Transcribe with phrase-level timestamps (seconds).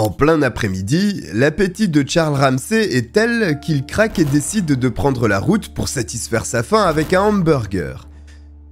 [0.00, 5.28] En plein après-midi, l'appétit de Charles Ramsey est tel qu'il craque et décide de prendre
[5.28, 8.08] la route pour satisfaire sa faim avec un hamburger.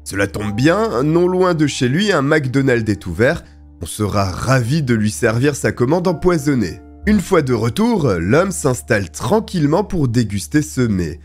[0.04, 3.44] Cela tombe bien, non loin de chez lui, un McDonald's est ouvert,
[3.82, 6.80] on sera ravi de lui servir sa commande empoisonnée.
[7.04, 11.20] Une fois de retour, l'homme s'installe tranquillement pour déguster ce mets.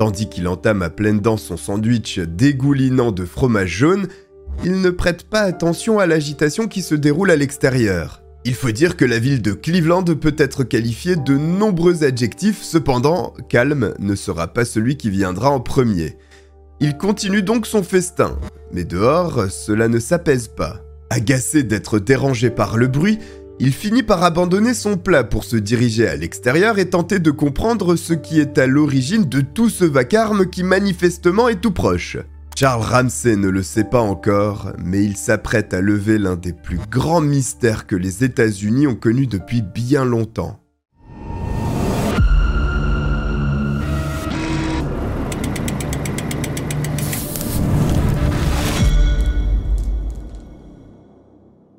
[0.00, 4.08] Tandis qu'il entame à pleines dents son sandwich dégoulinant de fromage jaune,
[4.64, 8.25] il ne prête pas attention à l'agitation qui se déroule à l'extérieur.
[8.46, 13.34] Il faut dire que la ville de Cleveland peut être qualifiée de nombreux adjectifs, cependant,
[13.48, 16.16] calme ne sera pas celui qui viendra en premier.
[16.78, 18.38] Il continue donc son festin,
[18.72, 20.80] mais dehors, cela ne s'apaise pas.
[21.10, 23.18] Agacé d'être dérangé par le bruit,
[23.58, 27.96] il finit par abandonner son plat pour se diriger à l'extérieur et tenter de comprendre
[27.96, 32.16] ce qui est à l'origine de tout ce vacarme qui manifestement est tout proche.
[32.58, 36.78] Charles Ramsey ne le sait pas encore, mais il s'apprête à lever l'un des plus
[36.90, 40.58] grands mystères que les États-Unis ont connus depuis bien longtemps.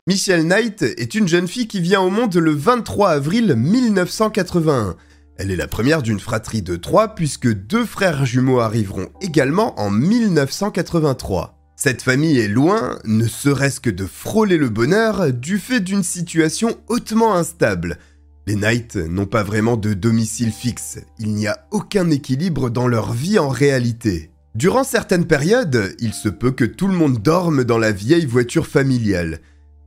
[0.06, 4.96] Michelle Knight est une jeune fille qui vient au monde le 23 avril 1981.
[5.38, 9.92] Elle est la première d'une fratrie de trois puisque deux frères jumeaux arriveront également en
[9.92, 11.58] 1983.
[11.76, 16.76] Cette famille est loin, ne serait-ce que de frôler le bonheur, du fait d'une situation
[16.88, 18.00] hautement instable.
[18.48, 23.14] Les Knight n'ont pas vraiment de domicile fixe, il n'y a aucun équilibre dans leur
[23.14, 24.32] vie en réalité.
[24.56, 28.66] Durant certaines périodes, il se peut que tout le monde dorme dans la vieille voiture
[28.66, 29.42] familiale.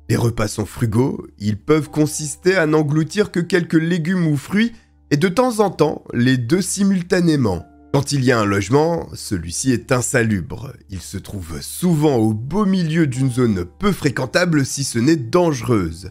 [0.09, 4.75] Les repas sont frugaux, ils peuvent consister à n'engloutir que quelques légumes ou fruits,
[5.11, 7.67] et de temps en temps, les deux simultanément.
[7.93, 10.73] Quand il y a un logement, celui-ci est insalubre.
[10.91, 16.11] Il se trouve souvent au beau milieu d'une zone peu fréquentable si ce n'est dangereuse.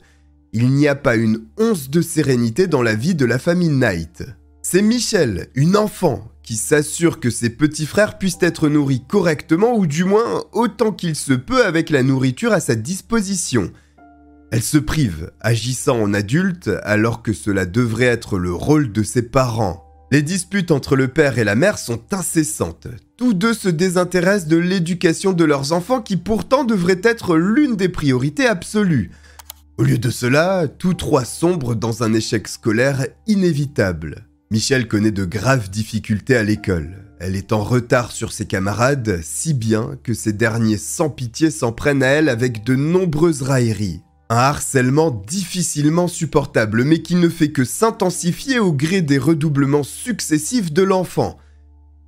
[0.52, 4.24] Il n'y a pas une once de sérénité dans la vie de la famille Knight.
[4.62, 9.88] C'est Michel, une enfant, qui s'assure que ses petits frères puissent être nourris correctement ou
[9.88, 13.72] du moins autant qu'il se peut avec la nourriture à sa disposition.
[14.52, 19.22] Elle se prive, agissant en adulte alors que cela devrait être le rôle de ses
[19.22, 19.86] parents.
[20.12, 22.88] Les disputes entre le père et la mère sont incessantes.
[23.16, 27.90] Tous deux se désintéressent de l'éducation de leurs enfants qui pourtant devrait être l'une des
[27.90, 29.12] priorités absolues.
[29.78, 34.26] Au lieu de cela, tous trois sombrent dans un échec scolaire inévitable.
[34.50, 37.06] Michel connaît de graves difficultés à l'école.
[37.20, 41.72] Elle est en retard sur ses camarades, si bien que ces derniers sans pitié s'en
[41.72, 44.02] prennent à elle avec de nombreuses railleries.
[44.32, 50.72] Un harcèlement difficilement supportable, mais qui ne fait que s'intensifier au gré des redoublements successifs
[50.72, 51.40] de l'enfant.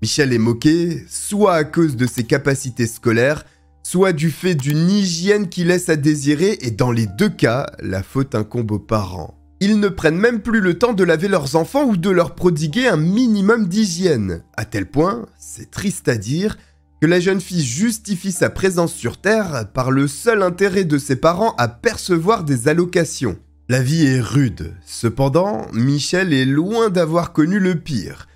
[0.04, 3.44] Michel est moqué, soit à cause de ses capacités scolaires,
[3.82, 8.04] soit du fait d'une hygiène qui laisse à désirer, et dans les deux cas, la
[8.04, 9.34] faute incombe aux parents.
[9.60, 12.88] Ils ne prennent même plus le temps de laver leurs enfants ou de leur prodiguer
[12.88, 16.58] un minimum d'hygiène, à tel point, c'est triste à dire,
[17.02, 21.16] que la jeune fille justifie sa présence sur Terre par le seul intérêt de ses
[21.16, 23.40] parents à percevoir des allocations.
[23.70, 28.28] La vie est rude, cependant, Michel est loin d'avoir connu le pire.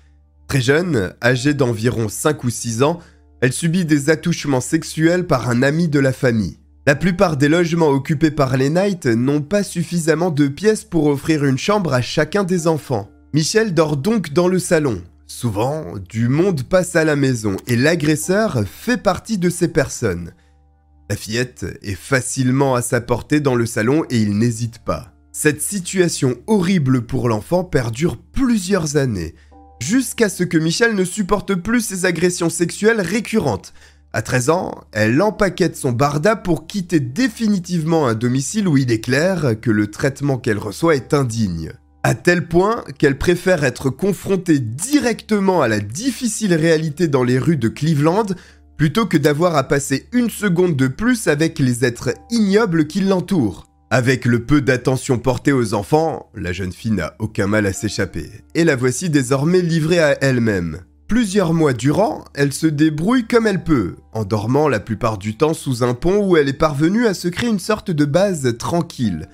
[0.48, 2.98] Très jeune, âgée d'environ 5 ou 6 ans,
[3.40, 6.58] elle subit des attouchements sexuels par un ami de la famille.
[6.88, 11.44] La plupart des logements occupés par les Knights n'ont pas suffisamment de pièces pour offrir
[11.44, 13.10] une chambre à chacun des enfants.
[13.32, 18.62] Michel dort donc dans le salon, Souvent, du monde passe à la maison et l'agresseur
[18.64, 20.32] fait partie de ces personnes.
[21.10, 25.12] La fillette est facilement à sa portée dans le salon et il n'hésite pas.
[25.32, 29.34] Cette situation horrible pour l'enfant perdure plusieurs années,
[29.80, 33.74] jusqu'à ce que Michel ne supporte plus ses agressions sexuelles récurrentes.
[34.12, 39.00] À 13 ans, elle empaquette son barda pour quitter définitivement un domicile où il est
[39.00, 41.72] clair que le traitement qu'elle reçoit est indigne
[42.06, 47.56] à tel point qu'elle préfère être confrontée directement à la difficile réalité dans les rues
[47.56, 48.26] de Cleveland
[48.76, 53.66] plutôt que d'avoir à passer une seconde de plus avec les êtres ignobles qui l'entourent.
[53.90, 58.30] Avec le peu d'attention portée aux enfants, la jeune fille n'a aucun mal à s'échapper,
[58.54, 60.82] et la voici désormais livrée à elle-même.
[61.08, 65.54] Plusieurs mois durant, elle se débrouille comme elle peut, en dormant la plupart du temps
[65.54, 69.26] sous un pont où elle est parvenue à se créer une sorte de base tranquille.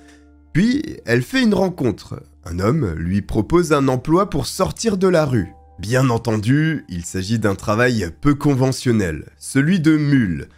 [0.53, 5.25] Puis, elle fait une rencontre, un homme lui propose un emploi pour sortir de la
[5.25, 5.51] rue.
[5.79, 10.49] Bien entendu, il s'agit d'un travail peu conventionnel, celui de mule.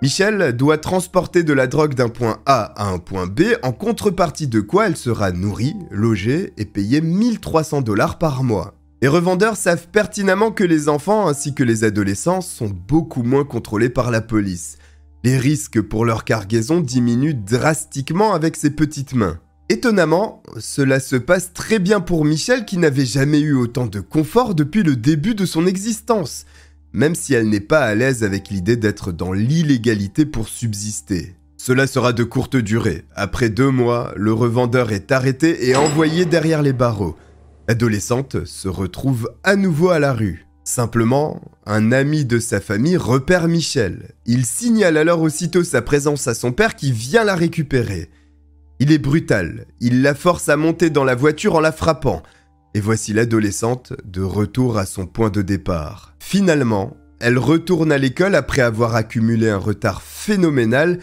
[0.00, 4.48] Michel doit transporter de la drogue d'un point A à un point B en contrepartie
[4.48, 8.74] de quoi elle sera nourrie, logée et payée 1300 dollars par mois.
[9.02, 13.90] Les revendeurs savent pertinemment que les enfants ainsi que les adolescents sont beaucoup moins contrôlés
[13.90, 14.78] par la police.
[15.24, 19.38] Les risques pour leur cargaison diminuent drastiquement avec ces petites mains.
[19.68, 24.56] Étonnamment, cela se passe très bien pour Michel qui n'avait jamais eu autant de confort
[24.56, 26.44] depuis le début de son existence,
[26.92, 31.36] même si elle n'est pas à l'aise avec l'idée d'être dans l'illégalité pour subsister.
[31.56, 33.04] Cela sera de courte durée.
[33.14, 37.16] Après deux mois, le revendeur est arrêté et envoyé derrière les barreaux.
[37.68, 40.46] L'adolescente se retrouve à nouveau à la rue.
[40.64, 44.14] Simplement, un ami de sa famille repère Michel.
[44.26, 48.10] Il signale alors aussitôt sa présence à son père qui vient la récupérer.
[48.78, 52.22] Il est brutal, il la force à monter dans la voiture en la frappant.
[52.74, 56.14] Et voici l'adolescente de retour à son point de départ.
[56.20, 60.98] Finalement, elle retourne à l'école après avoir accumulé un retard phénoménal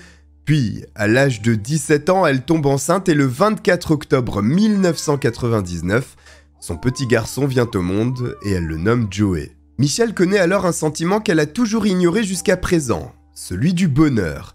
[0.50, 6.16] puis, à l'âge de 17 ans, elle tombe enceinte et le 24 octobre 1999,
[6.60, 9.56] son petit garçon vient au monde et elle le nomme Joey.
[9.78, 14.54] Michelle connaît alors un sentiment qu'elle a toujours ignoré jusqu'à présent, celui du bonheur.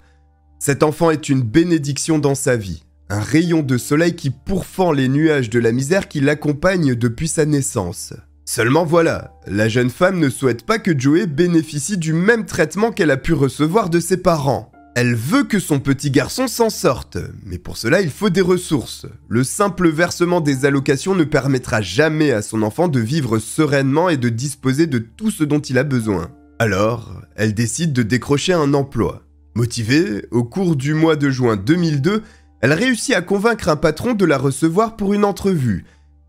[0.58, 5.08] Cet enfant est une bénédiction dans sa vie, un rayon de soleil qui pourfend les
[5.08, 8.12] nuages de la misère qui l'accompagne depuis sa naissance.
[8.44, 13.10] Seulement voilà, la jeune femme ne souhaite pas que Joey bénéficie du même traitement qu'elle
[13.10, 14.70] a pu recevoir de ses parents.
[14.96, 19.06] Elle veut que son petit garçon s'en sorte, mais pour cela il faut des ressources.
[19.28, 24.16] Le simple versement des allocations ne permettra jamais à son enfant de vivre sereinement et
[24.16, 26.30] de disposer de tout ce dont il a besoin.
[26.60, 29.22] Alors, elle décide de décrocher un emploi.
[29.56, 32.22] Motivée, au cours du mois de juin 2002,
[32.60, 35.84] elle réussit à convaincre un patron de la recevoir pour une entrevue.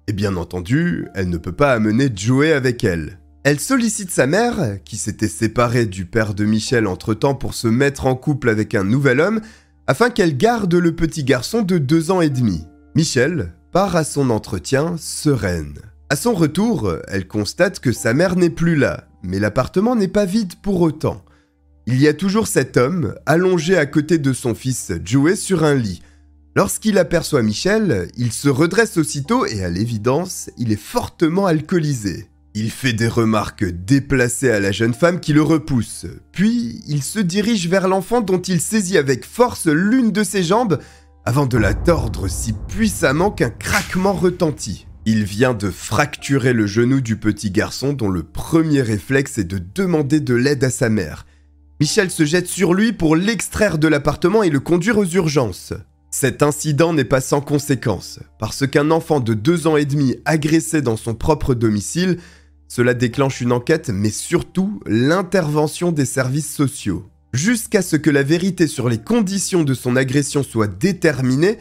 [0.08, 3.20] Et bien entendu, elle ne peut pas amener Joey avec elle.
[3.46, 8.08] Elle sollicite sa mère, qui s'était séparée du père de Michel entre-temps pour se mettre
[8.08, 9.40] en couple avec un nouvel homme,
[9.86, 12.66] afin qu'elle garde le petit garçon de deux ans et demi.
[12.96, 15.76] Michel part à son entretien sereine.
[16.10, 20.26] À son retour, elle constate que sa mère n'est plus là, mais l'appartement n'est pas
[20.26, 21.24] vide pour autant.
[21.86, 25.76] Il y a toujours cet homme, allongé à côté de son fils Joey sur un
[25.76, 26.02] lit.
[26.56, 32.28] Lorsqu'il aperçoit Michel, il se redresse aussitôt et à l'évidence, il est fortement alcoolisé.
[32.58, 37.20] Il fait des remarques déplacées à la jeune femme qui le repousse, puis il se
[37.20, 40.80] dirige vers l'enfant dont il saisit avec force l'une de ses jambes
[41.26, 44.88] avant de la tordre si puissamment qu'un craquement retentit.
[45.06, 49.60] Il vient de fracturer le genou du petit garçon dont le premier réflexe est de
[49.76, 51.26] demander de l'aide à sa mère.
[51.82, 55.74] Michel se jette sur lui pour l'extraire de l'appartement et le conduire aux urgences.
[56.10, 60.82] Cet incident n'est pas sans conséquence, parce qu'un enfant de deux ans et demi agressé
[60.82, 62.20] dans son propre domicile
[62.68, 67.10] cela déclenche une enquête, mais surtout l'intervention des services sociaux.
[67.34, 71.58] Jusqu'à ce que la vérité sur les conditions de son agression soit déterminée,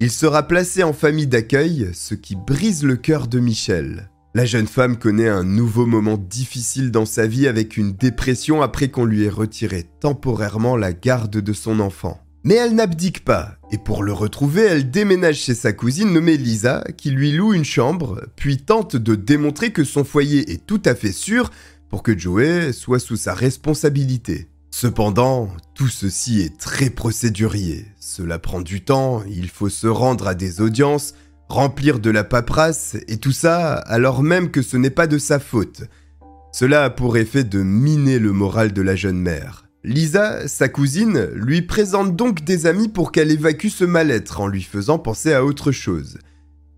[0.00, 4.10] il sera placé en famille d'accueil, ce qui brise le cœur de Michel.
[4.34, 8.88] La jeune femme connaît un nouveau moment difficile dans sa vie avec une dépression après
[8.88, 12.20] qu'on lui ait retiré temporairement la garde de son enfant.
[12.44, 16.84] Mais elle n'abdique pas, et pour le retrouver, elle déménage chez sa cousine nommée Lisa,
[16.96, 20.94] qui lui loue une chambre, puis tente de démontrer que son foyer est tout à
[20.94, 21.50] fait sûr
[21.90, 24.48] pour que Joey soit sous sa responsabilité.
[24.70, 27.86] Cependant, tout ceci est très procédurier.
[27.98, 31.14] Cela prend du temps, il faut se rendre à des audiences,
[31.48, 35.40] remplir de la paperasse, et tout ça alors même que ce n'est pas de sa
[35.40, 35.82] faute.
[36.52, 39.67] Cela a pour effet de miner le moral de la jeune mère.
[39.84, 44.62] Lisa, sa cousine, lui présente donc des amis pour qu'elle évacue ce mal-être en lui
[44.62, 46.18] faisant penser à autre chose.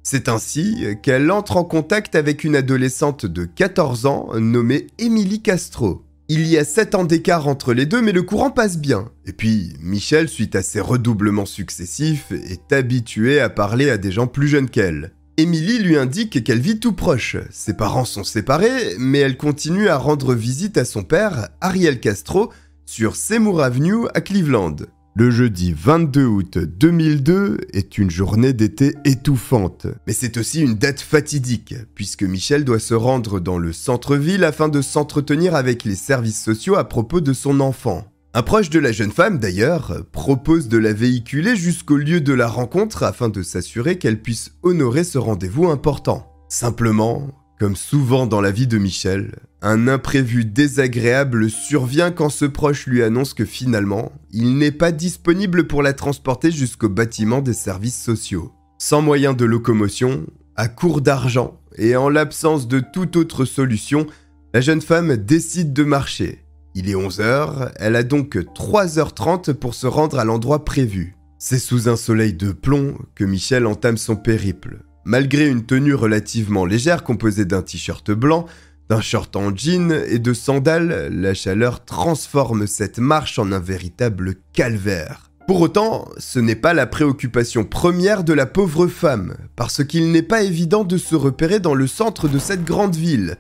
[0.03, 6.05] C'est ainsi qu'elle entre en contact avec une adolescente de 14 ans nommée Émilie Castro.
[6.29, 9.11] Il y a 7 ans d'écart entre les deux, mais le courant passe bien.
[9.27, 14.27] Et puis, Michel, suite à ses redoublements successifs, est habitué à parler à des gens
[14.27, 15.13] plus jeunes qu'elle.
[15.39, 17.37] Émilie lui indique qu'elle vit tout proche.
[17.51, 22.51] Ses parents sont séparés, mais elle continue à rendre visite à son père, Ariel Castro,
[22.91, 24.75] sur Seymour Avenue à Cleveland.
[25.15, 31.01] Le jeudi 22 août 2002 est une journée d'été étouffante, mais c'est aussi une date
[31.01, 36.43] fatidique, puisque Michel doit se rendre dans le centre-ville afin de s'entretenir avec les services
[36.43, 38.13] sociaux à propos de son enfant.
[38.35, 42.49] Un proche de la jeune femme, d'ailleurs, propose de la véhiculer jusqu'au lieu de la
[42.49, 46.27] rencontre afin de s'assurer qu'elle puisse honorer ce rendez-vous important.
[46.49, 47.29] Simplement,
[47.61, 53.03] comme souvent dans la vie de Michel, un imprévu désagréable survient quand ce proche lui
[53.03, 58.53] annonce que finalement, il n'est pas disponible pour la transporter jusqu'au bâtiment des services sociaux.
[58.79, 60.25] Sans moyen de locomotion,
[60.57, 64.07] à court d'argent et en l'absence de toute autre solution,
[64.55, 66.45] la jeune femme décide de marcher.
[66.75, 71.17] Il est 11h, elle a donc 3h30 pour se rendre à l'endroit prévu.
[71.39, 74.85] C'est sous un soleil de plomb que Michel entame son périple.
[75.05, 78.47] Malgré une tenue relativement légère composée d'un t-shirt blanc,
[78.91, 84.35] d'un short en jean et de sandales, la chaleur transforme cette marche en un véritable
[84.53, 85.31] calvaire.
[85.47, 90.23] Pour autant, ce n'est pas la préoccupation première de la pauvre femme, parce qu'il n'est
[90.23, 93.37] pas évident de se repérer dans le centre de cette grande ville.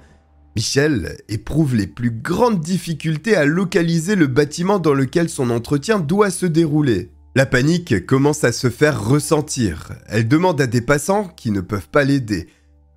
[0.55, 6.31] Michel éprouve les plus grandes difficultés à localiser le bâtiment dans lequel son entretien doit
[6.31, 7.11] se dérouler.
[7.35, 9.91] La panique commence à se faire ressentir.
[10.07, 12.49] Elle demande à des passants qui ne peuvent pas l'aider.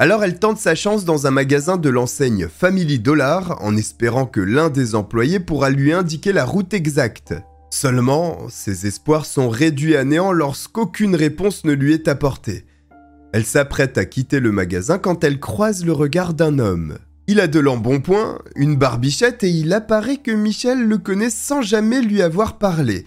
[0.04, 4.42] Alors elle tente sa chance dans un magasin de l'enseigne Family Dollar en espérant que
[4.42, 7.34] l'un des employés pourra lui indiquer la route exacte.
[7.70, 12.66] Seulement, ses espoirs sont réduits à néant lorsqu'aucune réponse ne lui est apportée.
[13.32, 16.98] Elle s'apprête à quitter le magasin quand elle croise le regard d'un homme.
[17.28, 22.02] Il a de l'embonpoint, une barbichette et il apparaît que Michel le connaît sans jamais
[22.02, 23.06] lui avoir parlé.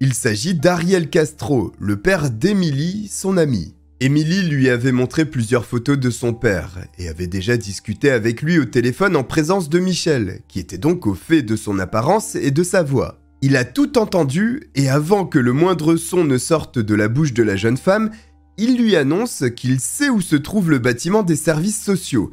[0.00, 3.76] Il s'agit d'Ariel Castro, le père d'Émilie, son amie.
[4.04, 8.58] Émilie lui avait montré plusieurs photos de son père et avait déjà discuté avec lui
[8.58, 12.50] au téléphone en présence de Michel, qui était donc au fait de son apparence et
[12.50, 13.20] de sa voix.
[13.42, 17.32] Il a tout entendu et avant que le moindre son ne sorte de la bouche
[17.32, 18.10] de la jeune femme,
[18.58, 22.32] il lui annonce qu'il sait où se trouve le bâtiment des services sociaux.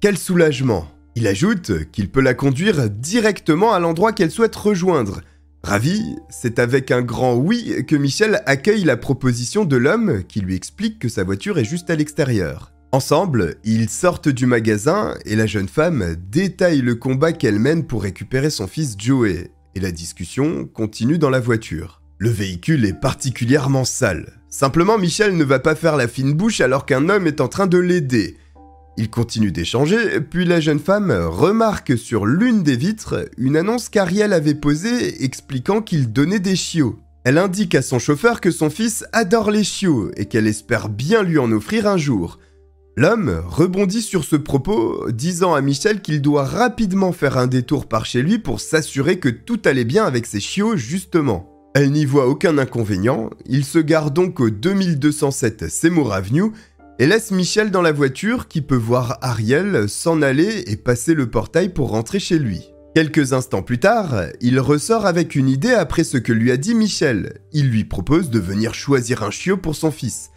[0.00, 5.22] Quel soulagement Il ajoute qu'il peut la conduire directement à l'endroit qu'elle souhaite rejoindre.
[5.68, 10.54] Ravi, c'est avec un grand oui que Michel accueille la proposition de l'homme qui lui
[10.54, 12.72] explique que sa voiture est juste à l'extérieur.
[12.90, 18.02] Ensemble, ils sortent du magasin et la jeune femme détaille le combat qu'elle mène pour
[18.02, 22.00] récupérer son fils Joey et la discussion continue dans la voiture.
[22.16, 24.40] Le véhicule est particulièrement sale.
[24.48, 27.66] Simplement, Michel ne va pas faire la fine bouche alors qu'un homme est en train
[27.66, 28.38] de l'aider.
[29.00, 34.32] Il continue d'échanger, puis la jeune femme remarque sur l'une des vitres une annonce qu'Ariel
[34.32, 36.98] avait posée expliquant qu'il donnait des chiots.
[37.22, 41.22] Elle indique à son chauffeur que son fils adore les chiots et qu'elle espère bien
[41.22, 42.40] lui en offrir un jour.
[42.96, 48.04] L'homme rebondit sur ce propos, disant à Michel qu'il doit rapidement faire un détour par
[48.04, 51.48] chez lui pour s'assurer que tout allait bien avec ses chiots justement.
[51.76, 56.50] Elle n'y voit aucun inconvénient, il se gare donc au 2207 Seymour Avenue
[56.98, 61.30] et laisse Michel dans la voiture qui peut voir Ariel s'en aller et passer le
[61.30, 62.70] portail pour rentrer chez lui.
[62.94, 66.74] Quelques instants plus tard, il ressort avec une idée après ce que lui a dit
[66.74, 67.40] Michel.
[67.52, 70.30] Il lui propose de venir choisir un chiot pour son fils.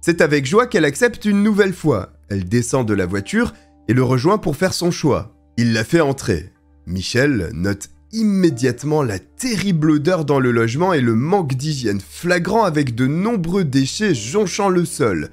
[0.00, 2.14] C'est avec joie qu'elle accepte une nouvelle fois.
[2.28, 3.52] Elle descend de la voiture
[3.86, 5.36] et le rejoint pour faire son choix.
[5.56, 6.52] Il la fait entrer.
[6.86, 12.96] Michel note immédiatement la terrible odeur dans le logement et le manque d'hygiène flagrant avec
[12.96, 15.30] de nombreux déchets jonchant le sol.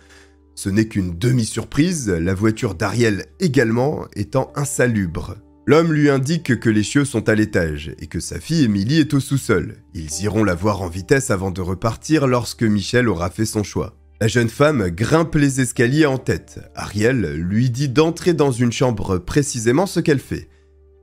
[0.57, 5.35] Ce n'est qu'une demi-surprise, la voiture d'Ariel également étant insalubre.
[5.67, 9.13] L'homme lui indique que les chiots sont à l'étage et que sa fille Émilie est
[9.13, 9.75] au sous-sol.
[9.93, 13.93] Ils iront la voir en vitesse avant de repartir lorsque Michel aura fait son choix.
[14.19, 16.59] La jeune femme grimpe les escaliers en tête.
[16.73, 20.49] Ariel lui dit d'entrer dans une chambre précisément ce qu'elle fait.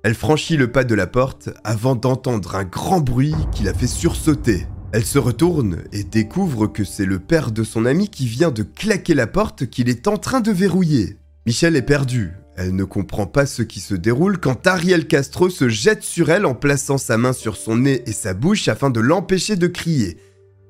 [0.03, 3.87] Elle franchit le pas de la porte avant d'entendre un grand bruit qui la fait
[3.87, 4.67] sursauter.
[4.95, 8.63] Elle se retourne et découvre que c'est le père de son ami qui vient de
[8.63, 11.17] claquer la porte qu'il est en train de verrouiller.
[11.47, 12.31] Michel est perdue.
[12.57, 16.47] Elle ne comprend pas ce qui se déroule quand Ariel Castro se jette sur elle
[16.47, 20.17] en plaçant sa main sur son nez et sa bouche afin de l'empêcher de crier.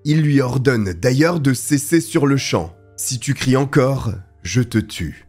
[0.06, 2.74] Il lui ordonne d'ailleurs de cesser sur le champ.
[2.96, 5.26] Si tu cries encore, je te tue.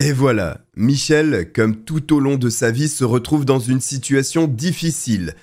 [0.00, 4.46] Et voilà, Michel, comme tout au long de sa vie, se retrouve dans une situation
[4.46, 5.34] difficile.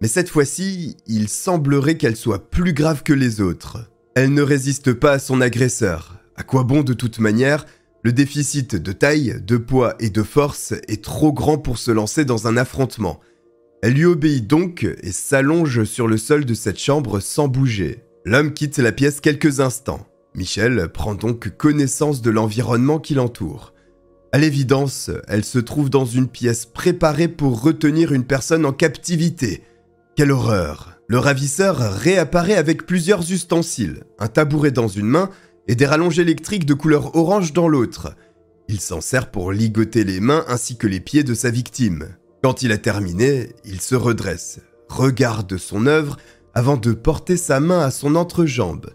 [0.00, 3.90] Mais cette fois-ci, il semblerait qu'elle soit plus grave que les autres.
[4.14, 6.20] Elle ne résiste pas à son agresseur.
[6.36, 7.66] À quoi bon de toute manière?
[8.04, 12.24] Le déficit de taille, de poids et de force est trop grand pour se lancer
[12.24, 13.18] dans un affrontement.
[13.82, 18.04] Elle lui obéit donc et s'allonge sur le sol de cette chambre sans bouger.
[18.24, 20.06] L'homme quitte la pièce quelques instants.
[20.36, 23.72] Michel prend donc connaissance de l'environnement qui l'entoure.
[24.36, 29.62] À l'évidence, elle se trouve dans une pièce préparée pour retenir une personne en captivité.
[30.14, 35.30] Quelle horreur Le ravisseur réapparaît avec plusieurs ustensiles, un tabouret dans une main
[35.68, 38.14] et des rallonges électriques de couleur orange dans l'autre.
[38.68, 42.08] Il s'en sert pour ligoter les mains ainsi que les pieds de sa victime.
[42.42, 46.18] Quand il a terminé, il se redresse, regarde son œuvre
[46.52, 48.90] avant de porter sa main à son entrejambe.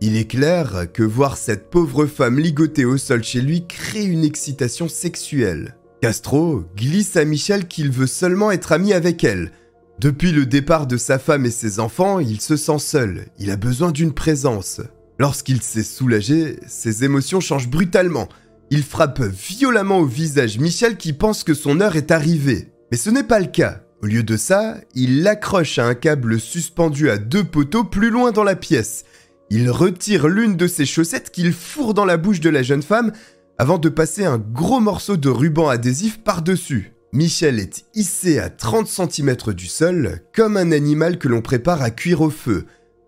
[0.00, 4.22] Il est clair que voir cette pauvre femme ligotée au sol chez lui crée une
[4.22, 5.74] excitation sexuelle.
[6.00, 9.50] Castro glisse à Michel qu'il veut seulement être ami avec elle.
[9.98, 13.56] Depuis le départ de sa femme et ses enfants, il se sent seul, il a
[13.56, 14.80] besoin d'une présence.
[15.18, 18.28] Lorsqu'il s'est soulagé, ses émotions changent brutalement.
[18.70, 22.68] Il frappe violemment au visage Michel qui pense que son heure est arrivée.
[22.92, 23.82] Mais ce n'est pas le cas.
[24.00, 28.30] Au lieu de ça, il l'accroche à un câble suspendu à deux poteaux plus loin
[28.30, 29.04] dans la pièce.
[29.50, 33.12] Il retire l'une de ses chaussettes qu'il fourre dans la bouche de la jeune femme
[33.56, 36.92] avant de passer un gros morceau de ruban adhésif par-dessus.
[37.12, 41.90] Michel est hissé à 30 cm du sol, comme un animal que l'on prépare à
[41.90, 42.66] cuire au feu.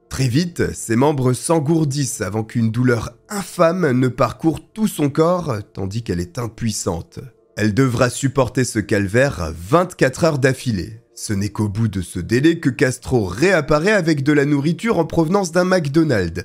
[0.09, 6.03] Très vite, ses membres s'engourdissent avant qu'une douleur infâme ne parcourt tout son corps, tandis
[6.03, 7.21] qu'elle est impuissante.
[7.57, 11.03] Elle devra supporter ce calvaire 24 heures d'affilée.
[11.23, 15.05] Ce n'est qu'au bout de ce délai que Castro réapparaît avec de la nourriture en
[15.05, 16.45] provenance d'un McDonald's.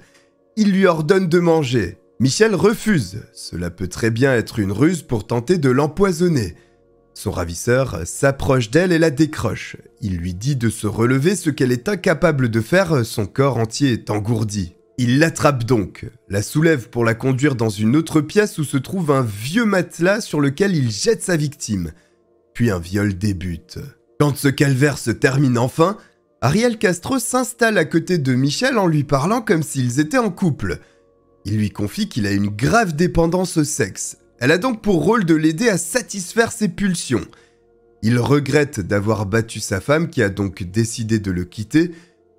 [0.57, 1.97] Il lui ordonne de manger.
[2.19, 3.21] Michel refuse.
[3.31, 6.55] Cela peut très bien être une ruse pour tenter de l'empoisonner.
[7.13, 9.77] Son ravisseur s'approche d'elle et la décroche.
[10.01, 13.93] Il lui dit de se relever ce qu'elle est incapable de faire, son corps entier
[13.93, 14.75] est engourdi.
[14.97, 19.11] Il l'attrape donc, la soulève pour la conduire dans une autre pièce où se trouve
[19.11, 21.93] un vieux matelas sur lequel il jette sa victime.
[22.53, 23.79] Puis un viol débute.
[24.19, 25.97] Quand ce calvaire se termine enfin,
[26.41, 30.79] Ariel Castro s'installe à côté de Michel en lui parlant comme s'ils étaient en couple.
[31.45, 35.25] Il lui confie qu'il a une grave dépendance au sexe elle a donc pour rôle
[35.25, 37.25] de l'aider à satisfaire ses pulsions.
[38.01, 41.91] Il regrette d'avoir battu sa femme qui a donc décidé de le quitter,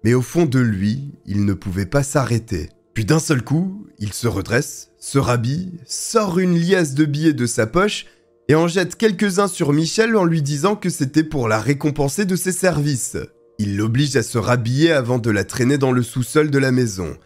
[0.04, 2.68] mais au fond de lui, il ne pouvait pas s'arrêter.
[2.95, 7.47] Puis d'un seul coup, il se redresse, se rhabille, sort une liasse de billets de
[7.47, 8.06] sa poche
[8.49, 12.37] et en jette quelques-uns sur Michel en lui disant que c'était pour la récompenser de
[12.37, 13.17] ses services.
[13.59, 17.17] Il l'oblige à se rhabiller avant de la traîner dans le sous-sol de la maison.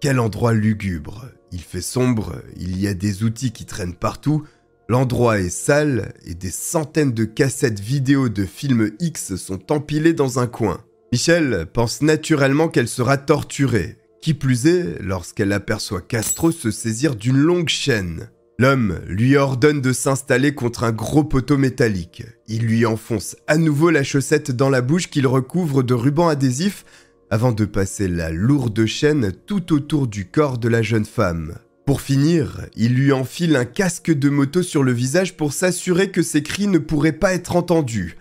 [0.00, 1.26] Quel endroit lugubre.
[1.52, 4.42] Il fait sombre, il y a des outils qui traînent partout,
[4.88, 10.38] l'endroit est sale et des centaines de cassettes vidéo de films X sont empilées dans
[10.38, 10.82] un coin.
[11.12, 17.38] Michel pense naturellement qu'elle sera torturée, qui plus est lorsqu'elle aperçoit Castro se saisir d'une
[17.38, 18.28] longue chaîne.
[18.58, 22.24] L'homme lui ordonne de s'installer contre un gros poteau métallique.
[22.48, 26.86] Il lui enfonce à nouveau la chaussette dans la bouche qu'il recouvre de ruban adhésif
[27.28, 31.58] avant de passer la lourde chaîne tout autour du corps de la jeune femme.
[31.84, 36.22] Pour finir, il lui enfile un casque de moto sur le visage pour s'assurer que
[36.22, 38.16] ses cris ne pourraient pas être entendus.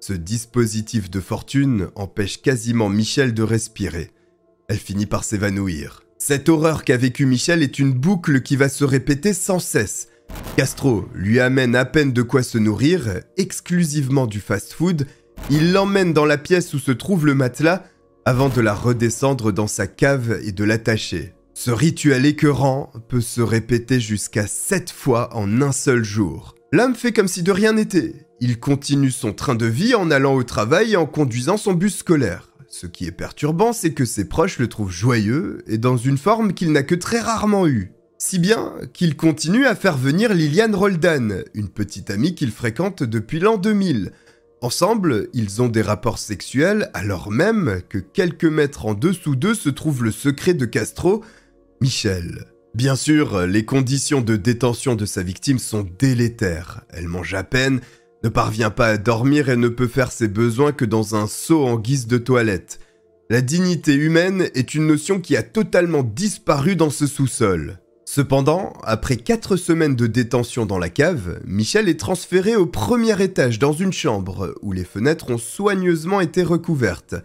[0.00, 4.10] Ce dispositif de fortune empêche quasiment Michel de respirer.
[4.68, 6.05] Elle finit par s'évanouir.
[6.18, 10.08] Cette horreur qu'a vécue Michel est une boucle qui va se répéter sans cesse.
[10.56, 15.06] Castro lui amène à peine de quoi se nourrir, exclusivement du fast-food.
[15.50, 17.84] Il l'emmène dans la pièce où se trouve le matelas
[18.24, 21.34] avant de la redescendre dans sa cave et de l'attacher.
[21.54, 26.54] Ce rituel écœurant peut se répéter jusqu'à 7 fois en un seul jour.
[26.72, 28.26] L'homme fait comme si de rien n'était.
[28.40, 31.98] Il continue son train de vie en allant au travail et en conduisant son bus
[31.98, 32.45] scolaire.
[32.68, 36.52] Ce qui est perturbant, c'est que ses proches le trouvent joyeux et dans une forme
[36.52, 37.92] qu'il n'a que très rarement eue.
[38.18, 43.40] Si bien qu'il continue à faire venir Liliane Roldan, une petite amie qu'il fréquente depuis
[43.40, 44.12] l'an 2000,
[44.62, 49.68] Ensemble, ils ont des rapports sexuels alors même que quelques mètres en dessous d'eux se
[49.68, 51.22] trouve le secret de Castro,
[51.82, 52.46] Michel.
[52.74, 56.84] Bien sûr, les conditions de détention de sa victime sont délétères.
[56.88, 57.80] Elle mange à peine,
[58.22, 61.64] ne parvient pas à dormir et ne peut faire ses besoins que dans un seau
[61.64, 62.80] en guise de toilette.
[63.28, 67.80] La dignité humaine est une notion qui a totalement disparu dans ce sous-sol.
[68.04, 73.58] Cependant, après 4 semaines de détention dans la cave, Michel est transféré au premier étage
[73.58, 77.16] dans une chambre où les fenêtres ont soigneusement été recouvertes,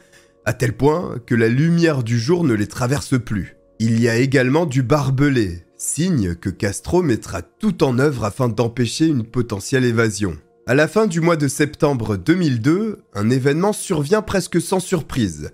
[0.43, 3.57] à tel point que la lumière du jour ne les traverse plus.
[3.77, 9.05] Il y a également du barbelé, signe que Castro mettra tout en œuvre afin d'empêcher
[9.05, 10.35] une potentielle évasion.
[10.67, 15.49] À la fin du mois de septembre 2002, un événement survient presque sans surprise.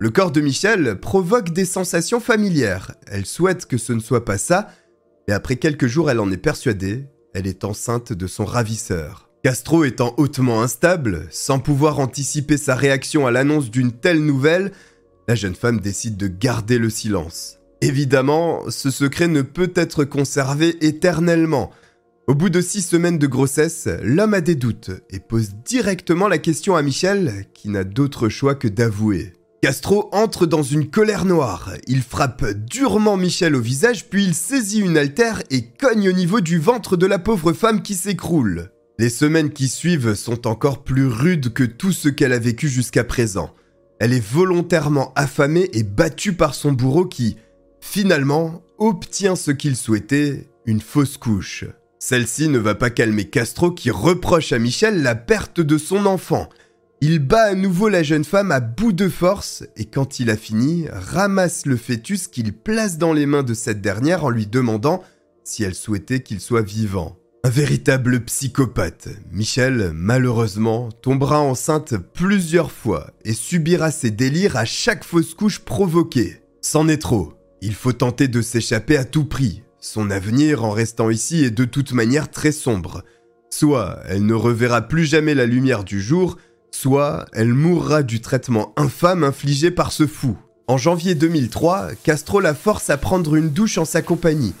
[0.00, 2.92] Le corps de Michel provoque des sensations familières.
[3.06, 4.68] Elle souhaite que ce ne soit pas ça,
[5.28, 7.06] et après quelques jours, elle en est persuadée.
[7.32, 9.30] Elle est enceinte de son ravisseur.
[9.44, 14.72] Castro étant hautement instable, sans pouvoir anticiper sa réaction à l'annonce d'une telle nouvelle,
[15.28, 17.58] la jeune femme décide de garder le silence.
[17.82, 21.70] Évidemment, ce secret ne peut être conservé éternellement.
[22.30, 26.38] Au bout de six semaines de grossesse, l'homme a des doutes et pose directement la
[26.38, 29.32] question à Michel, qui n'a d'autre choix que d'avouer.
[29.62, 31.72] Castro entre dans une colère noire.
[31.88, 36.40] Il frappe durement Michel au visage, puis il saisit une altère et cogne au niveau
[36.40, 38.70] du ventre de la pauvre femme qui s'écroule.
[39.00, 43.02] Les semaines qui suivent sont encore plus rudes que tout ce qu'elle a vécu jusqu'à
[43.02, 43.50] présent.
[43.98, 47.38] Elle est volontairement affamée et battue par son bourreau qui,
[47.80, 51.64] finalement, obtient ce qu'il souhaitait, une fausse couche.
[52.02, 56.48] Celle-ci ne va pas calmer Castro qui reproche à Michel la perte de son enfant.
[57.02, 60.36] Il bat à nouveau la jeune femme à bout de force et quand il a
[60.38, 65.02] fini, ramasse le fœtus qu'il place dans les mains de cette dernière en lui demandant
[65.44, 67.18] si elle souhaitait qu'il soit vivant.
[67.44, 75.04] Un véritable psychopathe, Michel, malheureusement, tombera enceinte plusieurs fois et subira ses délires à chaque
[75.04, 76.42] fausse couche provoquée.
[76.62, 77.34] C'en est trop.
[77.60, 79.62] Il faut tenter de s'échapper à tout prix.
[79.82, 83.02] Son avenir en restant ici est de toute manière très sombre.
[83.48, 86.36] Soit elle ne reverra plus jamais la lumière du jour,
[86.70, 90.36] soit elle mourra du traitement infâme infligé par ce fou.
[90.66, 94.52] En janvier 2003, Castro la force à prendre une douche en sa compagnie.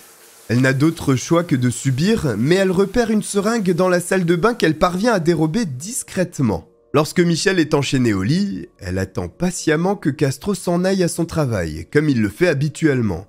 [0.48, 4.24] Elle n'a d'autre choix que de subir, mais elle repère une seringue dans la salle
[4.24, 6.66] de bain qu'elle parvient à dérober discrètement.
[6.94, 11.26] Lorsque Michel est enchaîné au lit, elle attend patiemment que Castro s'en aille à son
[11.26, 13.28] travail, comme il le fait habituellement.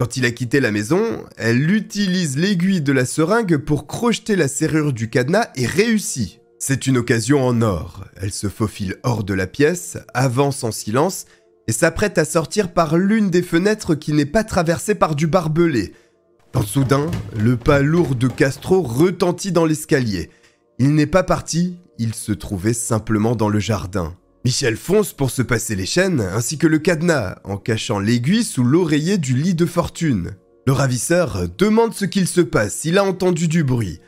[0.00, 1.02] Quand il a quitté la maison,
[1.36, 6.40] elle utilise l'aiguille de la seringue pour crocheter la serrure du cadenas et réussit.
[6.58, 8.06] C'est une occasion en or.
[8.16, 11.26] Elle se faufile hors de la pièce, avance en silence
[11.68, 15.92] et s'apprête à sortir par l'une des fenêtres qui n'est pas traversée par du barbelé.
[16.54, 20.30] Quand soudain, le pas lourd de Castro retentit dans l'escalier.
[20.78, 24.16] Il n'est pas parti, il se trouvait simplement dans le jardin.
[24.44, 28.64] Michel fonce pour se passer les chaînes ainsi que le cadenas en cachant l'aiguille sous
[28.64, 30.32] l'oreiller du lit de fortune.
[30.66, 34.00] Le ravisseur demande ce qu'il se passe, il a entendu du bruit.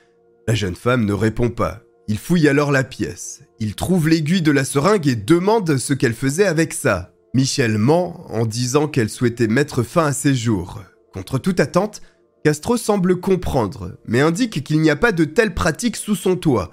[0.48, 1.82] La jeune femme ne répond pas.
[2.08, 3.42] Il fouille alors la pièce.
[3.60, 7.12] Il trouve l'aiguille de la seringue et demande ce qu'elle faisait avec ça.
[7.34, 10.82] Michel ment en disant qu'elle souhaitait mettre fin à ses jours.
[11.12, 12.00] Contre toute attente,
[12.44, 16.72] Castro semble comprendre, mais indique qu'il n'y a pas de telle pratique sous son toit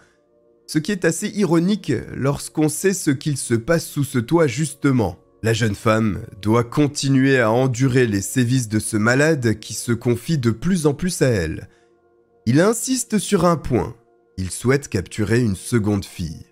[0.70, 5.18] ce qui est assez ironique lorsqu'on sait ce qu'il se passe sous ce toit justement.
[5.42, 10.38] La jeune femme doit continuer à endurer les sévices de ce malade qui se confie
[10.38, 11.70] de plus en plus à elle.
[12.46, 13.96] Il insiste sur un point,
[14.38, 16.46] il souhaite capturer une seconde fille.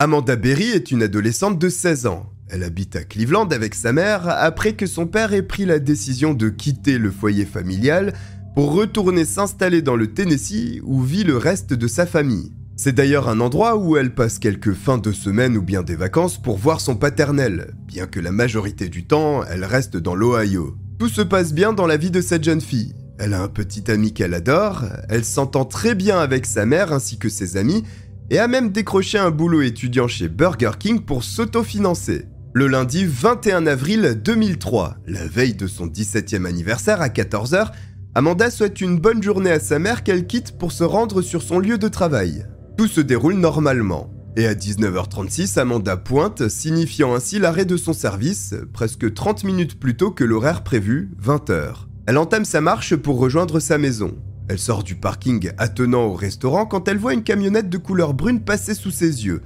[0.00, 2.32] Amanda Berry est une adolescente de 16 ans.
[2.50, 6.34] Elle habite à Cleveland avec sa mère après que son père ait pris la décision
[6.34, 8.14] de quitter le foyer familial
[8.58, 12.50] pour retourner s'installer dans le Tennessee où vit le reste de sa famille.
[12.76, 16.42] C'est d'ailleurs un endroit où elle passe quelques fins de semaine ou bien des vacances
[16.42, 20.74] pour voir son paternel, bien que la majorité du temps, elle reste dans l'Ohio.
[20.98, 22.96] Tout se passe bien dans la vie de cette jeune fille.
[23.20, 27.16] Elle a un petit ami qu'elle adore, elle s'entend très bien avec sa mère ainsi
[27.16, 27.84] que ses amis,
[28.28, 32.24] et a même décroché un boulot étudiant chez Burger King pour s'autofinancer.
[32.54, 37.70] Le lundi 21 avril 2003, la veille de son 17e anniversaire à 14h,
[38.18, 41.60] Amanda souhaite une bonne journée à sa mère qu'elle quitte pour se rendre sur son
[41.60, 42.46] lieu de travail.
[42.76, 44.10] Tout se déroule normalement.
[44.34, 49.96] Et à 19h36, Amanda pointe, signifiant ainsi l'arrêt de son service, presque 30 minutes plus
[49.96, 51.86] tôt que l'horaire prévu, 20h.
[52.08, 54.18] Elle entame sa marche pour rejoindre sa maison.
[54.48, 58.40] Elle sort du parking attenant au restaurant quand elle voit une camionnette de couleur brune
[58.40, 59.42] passer sous ses yeux,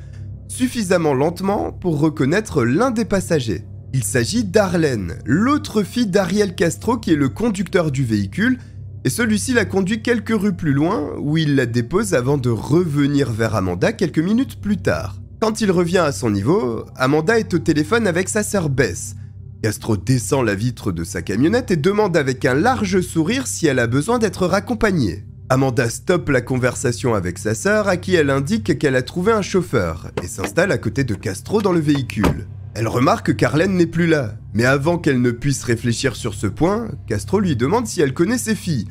[0.48, 3.66] suffisamment lentement pour reconnaître l'un des passagers.
[3.94, 8.59] Il s'agit d'Arlène, l'autre fille d'Ariel Castro qui est le conducteur du véhicule,
[9.05, 13.31] et celui-ci la conduit quelques rues plus loin où il la dépose avant de revenir
[13.31, 15.20] vers Amanda quelques minutes plus tard.
[15.40, 19.14] Quand il revient à son niveau, Amanda est au téléphone avec sa sœur Bess.
[19.62, 23.78] Castro descend la vitre de sa camionnette et demande avec un large sourire si elle
[23.78, 25.26] a besoin d'être raccompagnée.
[25.50, 29.42] Amanda stoppe la conversation avec sa sœur à qui elle indique qu'elle a trouvé un
[29.42, 32.46] chauffeur et s'installe à côté de Castro dans le véhicule.
[32.74, 36.88] Elle remarque qu'Arlène n'est plus là, mais avant qu'elle ne puisse réfléchir sur ce point,
[37.06, 38.88] Castro lui demande si elle connaît ses filles.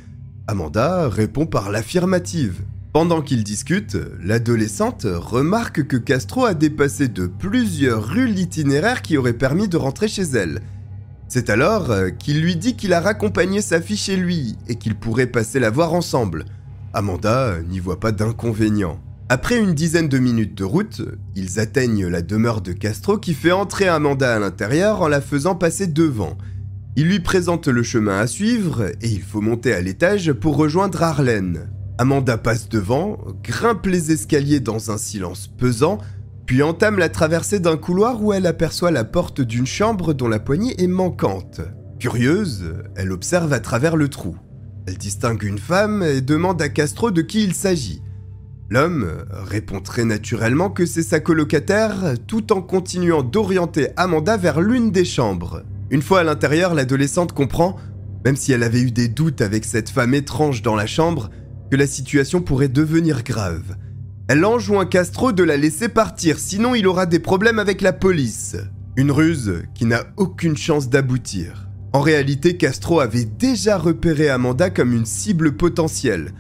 [0.48, 2.62] Amanda répond par l'affirmative.
[2.94, 9.34] Pendant qu'ils discutent, l'adolescente remarque que Castro a dépassé de plusieurs rues l'itinéraire qui aurait
[9.34, 10.62] permis de rentrer chez elle.
[11.28, 11.90] C'est alors
[12.20, 15.70] qu'il lui dit qu'il a raccompagné sa fille chez lui et qu'ils pourraient passer la
[15.70, 16.46] voir ensemble.
[16.94, 19.00] Amanda n'y voit pas d'inconvénient.
[19.34, 21.02] Après une dizaine de minutes de route,
[21.38, 25.56] ils atteignent la demeure de Castro qui fait entrer Amanda à l'intérieur en la faisant
[25.56, 26.38] passer devant.
[26.98, 31.02] Il lui présente le chemin à suivre et il faut monter à l'étage pour rejoindre
[31.02, 31.70] Arlène.
[31.98, 36.00] Amanda passe devant, grimpe les escaliers dans un silence pesant,
[36.46, 40.40] puis entame la traversée d'un couloir où elle aperçoit la porte d'une chambre dont la
[40.40, 41.62] poignée est manquante.
[42.00, 44.36] Curieuse, elle observe à travers le trou.
[44.88, 48.02] Elle distingue une femme et demande à Castro de qui il s'agit.
[48.72, 54.92] L'homme répond très naturellement que c'est sa colocataire, tout en continuant d'orienter Amanda vers l'une
[54.92, 55.64] des chambres.
[55.90, 57.76] Une fois à l'intérieur, l'adolescente comprend,
[58.24, 61.32] même si elle avait eu des doutes avec cette femme étrange dans la chambre,
[61.70, 63.76] que la situation pourrait devenir grave.
[64.30, 68.56] Elle enjoint Castro de la laisser partir, sinon il aura des problèmes avec la police.
[68.96, 71.68] Une ruse qui n'a aucune chance d'aboutir.
[71.92, 76.32] En réalité, Castro avait déjà repéré Amanda comme une cible potentielle,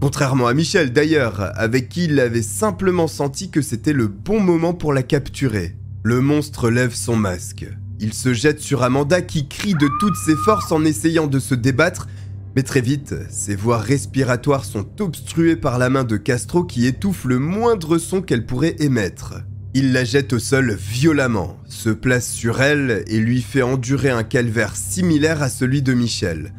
[0.00, 4.74] Contrairement à Michel d'ailleurs, avec qui il avait simplement senti que c'était le bon moment
[4.74, 5.76] pour la capturer.
[6.02, 7.66] Le monstre lève son masque.
[8.00, 11.54] Il se jette sur Amanda qui crie de toutes ses forces en essayant de se
[11.54, 12.08] débattre,
[12.56, 17.24] mais très vite, ses voies respiratoires sont obstruées par la main de Castro qui étouffe
[17.24, 19.42] le moindre son qu'elle pourrait émettre.
[19.72, 24.22] Il la jette au sol violemment, se place sur elle et lui fait endurer un
[24.22, 26.52] calvaire similaire à celui de Michel.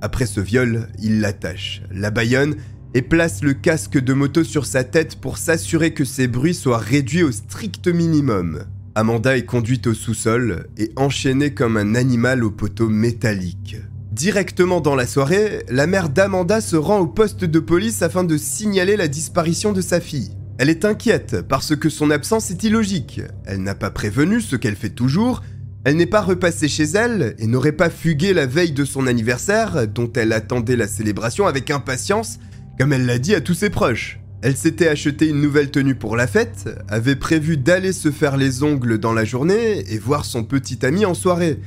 [0.00, 2.56] Après ce viol, il l'attache, la baïonne
[2.94, 6.78] et place le casque de moto sur sa tête pour s'assurer que ses bruits soient
[6.78, 8.64] réduits au strict minimum.
[8.94, 13.76] Amanda est conduite au sous-sol et enchaînée comme un animal au poteau métallique.
[14.12, 18.36] Directement dans la soirée, la mère d'Amanda se rend au poste de police afin de
[18.36, 20.32] signaler la disparition de sa fille.
[20.58, 23.20] Elle est inquiète parce que son absence est illogique.
[23.46, 25.42] Elle n'a pas prévenu ce qu'elle fait toujours,
[25.88, 29.88] elle n'est pas repassée chez elle et n'aurait pas fugué la veille de son anniversaire,
[29.88, 32.38] dont elle attendait la célébration avec impatience,
[32.78, 34.20] comme elle l'a dit à tous ses proches.
[34.42, 38.62] Elle s'était acheté une nouvelle tenue pour la fête, avait prévu d'aller se faire les
[38.62, 41.58] ongles dans la journée et voir son petit ami en soirée.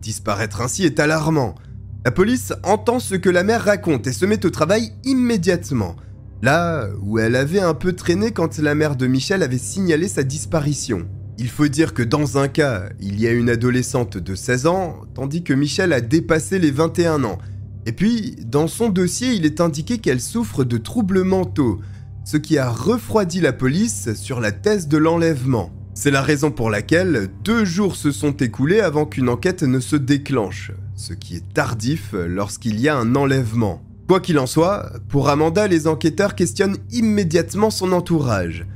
[0.00, 1.56] Disparaître ainsi est alarmant.
[2.04, 5.96] La police entend ce que la mère raconte et se met au travail immédiatement.
[6.42, 10.22] Là où elle avait un peu traîné quand la mère de Michel avait signalé sa
[10.22, 11.08] disparition.
[11.36, 15.00] Il faut dire que dans un cas, il y a une adolescente de 16 ans,
[15.14, 17.38] tandis que Michel a dépassé les 21 ans.
[17.86, 21.80] Et puis, dans son dossier, il est indiqué qu'elle souffre de troubles mentaux,
[22.24, 25.72] ce qui a refroidi la police sur la thèse de l'enlèvement.
[25.92, 29.96] C'est la raison pour laquelle deux jours se sont écoulés avant qu'une enquête ne se
[29.96, 33.82] déclenche, ce qui est tardif lorsqu'il y a un enlèvement.
[34.08, 38.66] Quoi qu'il en soit, pour Amanda, les enquêteurs questionnent immédiatement son entourage.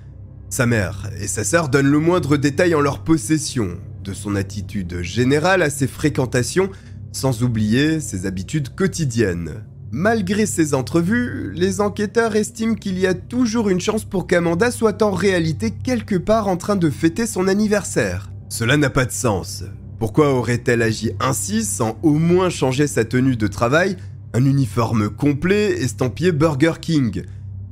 [0.50, 5.02] Sa mère et sa sœur donnent le moindre détail en leur possession, de son attitude
[5.02, 6.70] générale à ses fréquentations,
[7.12, 9.64] sans oublier ses habitudes quotidiennes.
[9.90, 15.02] Malgré ces entrevues, les enquêteurs estiment qu'il y a toujours une chance pour qu'Amanda soit
[15.02, 18.30] en réalité quelque part en train de fêter son anniversaire.
[18.48, 19.64] Cela n'a pas de sens.
[19.98, 23.96] Pourquoi aurait-elle agi ainsi sans au moins changer sa tenue de travail?
[24.32, 27.24] Un uniforme complet estampillé Burger King.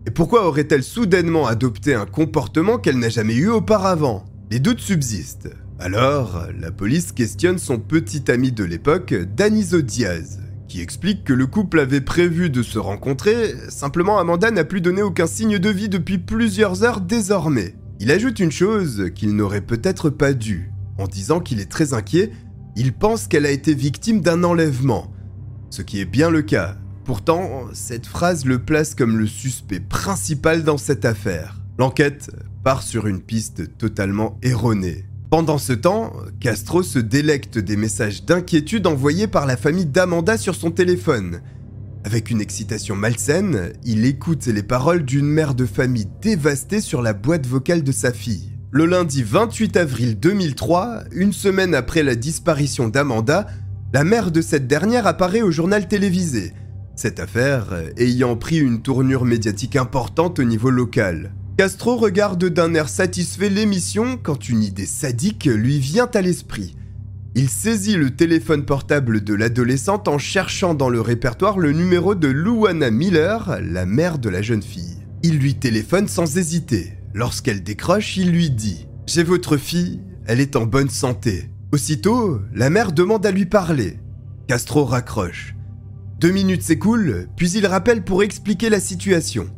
[0.06, 4.24] Et pourquoi aurait-elle soudainement adopté un comportement qu'elle n'a jamais eu auparavant?
[4.50, 5.50] Les doutes subsistent.
[5.78, 11.46] Alors, la police questionne son petit ami de l'époque, Danizo Diaz, qui explique que le
[11.46, 15.88] couple avait prévu de se rencontrer, simplement Amanda n'a plus donné aucun signe de vie
[15.88, 17.74] depuis plusieurs heures désormais.
[18.00, 22.30] Il ajoute une chose qu'il n'aurait peut-être pas dû, en disant qu'il est très inquiet,
[22.76, 25.12] il pense qu'elle a été victime d'un enlèvement
[25.70, 26.76] ce qui est bien le cas.
[27.06, 31.60] Pourtant, cette phrase le place comme le suspect principal dans cette affaire.
[31.78, 32.32] L'enquête
[32.64, 35.04] part sur une piste totalement erronée.
[35.30, 40.56] Pendant ce temps, Castro se délecte des messages d'inquiétude envoyés par la famille d'Amanda sur
[40.56, 41.42] son téléphone.
[42.02, 47.12] Avec une excitation malsaine, il écoute les paroles d'une mère de famille dévastée sur la
[47.12, 48.50] boîte vocale de sa fille.
[48.72, 53.46] Le lundi 28 avril 2003, une semaine après la disparition d'Amanda,
[53.92, 56.52] la mère de cette dernière apparaît au journal télévisé,
[56.96, 57.66] cette affaire
[57.98, 61.32] ayant pris une tournure médiatique importante au niveau local.
[61.58, 66.74] Castro regarde d'un air satisfait l'émission quand une idée sadique lui vient à l'esprit.
[67.34, 72.28] Il saisit le téléphone portable de l'adolescente en cherchant dans le répertoire le numéro de
[72.28, 74.98] Louana Miller, la mère de la jeune fille.
[75.22, 76.94] Il lui téléphone sans hésiter.
[77.12, 81.50] Lorsqu'elle décroche, il lui dit⁇ J'ai votre fille, elle est en bonne santé.
[81.72, 83.98] Aussitôt, la mère demande à lui parler.
[84.46, 85.55] Castro raccroche.
[86.18, 89.50] Deux minutes s'écoulent, puis il rappelle pour expliquer la situation.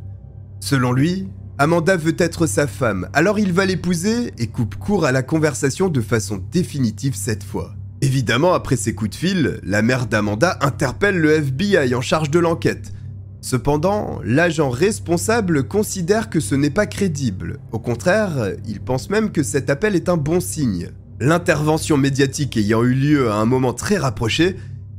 [0.58, 5.12] Selon lui, Amanda veut être sa femme, alors il va l'épouser et coupe court à
[5.12, 7.74] la conversation de façon définitive cette fois.
[8.00, 12.40] Évidemment, après ces coups de fil, la mère d'Amanda interpelle le FBI en charge de
[12.40, 12.92] l'enquête.
[13.40, 17.60] Cependant, l'agent responsable considère que ce n'est pas crédible.
[17.70, 20.88] Au contraire, il pense même que cet appel est un bon signe.
[21.20, 24.56] L'intervention médiatique ayant eu lieu à un moment très rapproché,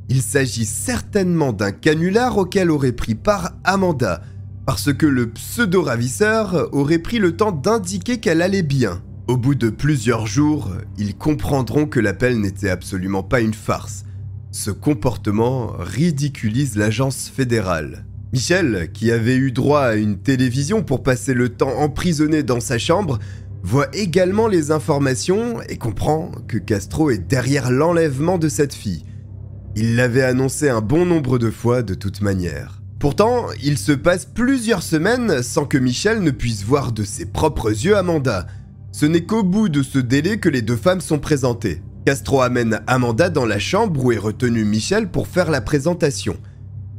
[0.09, 4.21] il s'agit certainement d'un canular auquel aurait pris part Amanda,
[4.65, 9.01] parce que le pseudo-ravisseur aurait pris le temps d'indiquer qu'elle allait bien.
[9.27, 14.03] Au bout de plusieurs jours, ils comprendront que l'appel n'était absolument pas une farce.
[14.51, 18.05] Ce comportement ridiculise l'agence fédérale.
[18.33, 22.79] Michel, qui avait eu droit à une télévision pour passer le temps emprisonné dans sa
[22.79, 23.19] chambre,
[23.61, 29.05] voit également les informations et comprend que Castro est derrière l'enlèvement de cette fille.
[29.75, 32.81] Il l'avait annoncé un bon nombre de fois de toute manière.
[32.99, 37.69] Pourtant, il se passe plusieurs semaines sans que Michel ne puisse voir de ses propres
[37.69, 38.47] yeux Amanda.
[38.91, 41.81] Ce n'est qu'au bout de ce délai que les deux femmes sont présentées.
[42.05, 46.35] Castro amène Amanda dans la chambre où est retenu Michel pour faire la présentation.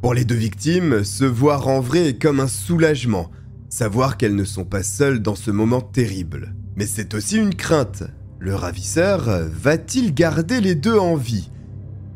[0.00, 3.30] Pour les deux victimes, se voir en vrai est comme un soulagement
[3.70, 6.54] savoir qu'elles ne sont pas seules dans ce moment terrible.
[6.76, 8.02] Mais c'est aussi une crainte.
[8.38, 11.50] Le ravisseur va-t-il garder les deux en vie?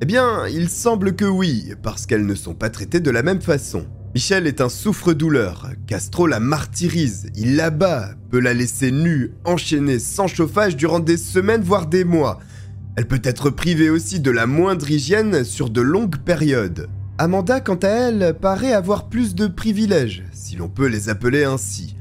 [0.02, 3.40] Eh bien, il semble que oui, parce qu'elles ne sont pas traitées de la même
[3.40, 3.87] façon.
[4.14, 10.26] Michel est un souffre-douleur, Castro la martyrise, il l'abat, peut la laisser nue, enchaînée, sans
[10.26, 12.40] chauffage durant des semaines voire des mois.
[12.96, 16.88] Elle peut être privée aussi de la moindre hygiène sur de longues périodes.
[17.18, 21.96] Amanda, quant à elle, paraît avoir plus de privilèges, si l'on peut les appeler ainsi.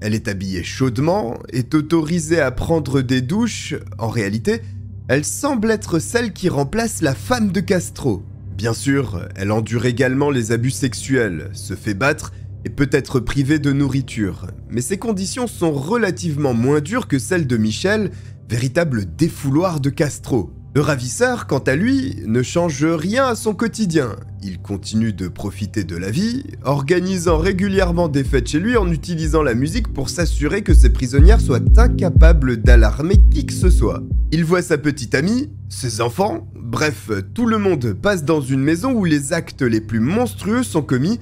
[0.00, 4.62] Elle est habillée chaudement, est autorisée à prendre des douches, en réalité,
[5.08, 8.22] elle semble être celle qui remplace la femme de Castro.
[8.56, 12.32] Bien sûr, elle endure également les abus sexuels, se fait battre
[12.66, 17.46] et peut être privée de nourriture, mais ses conditions sont relativement moins dures que celles
[17.46, 18.10] de Michel,
[18.50, 20.52] véritable défouloir de Castro.
[20.74, 24.16] Le ravisseur, quant à lui, ne change rien à son quotidien.
[24.42, 29.42] Il continue de profiter de la vie, organisant régulièrement des fêtes chez lui en utilisant
[29.42, 34.02] la musique pour s'assurer que ses prisonnières soient incapables d'alarmer qui que ce soit.
[34.30, 38.92] Il voit sa petite amie, ses enfants, bref, tout le monde passe dans une maison
[38.92, 41.18] où les actes les plus monstrueux sont commis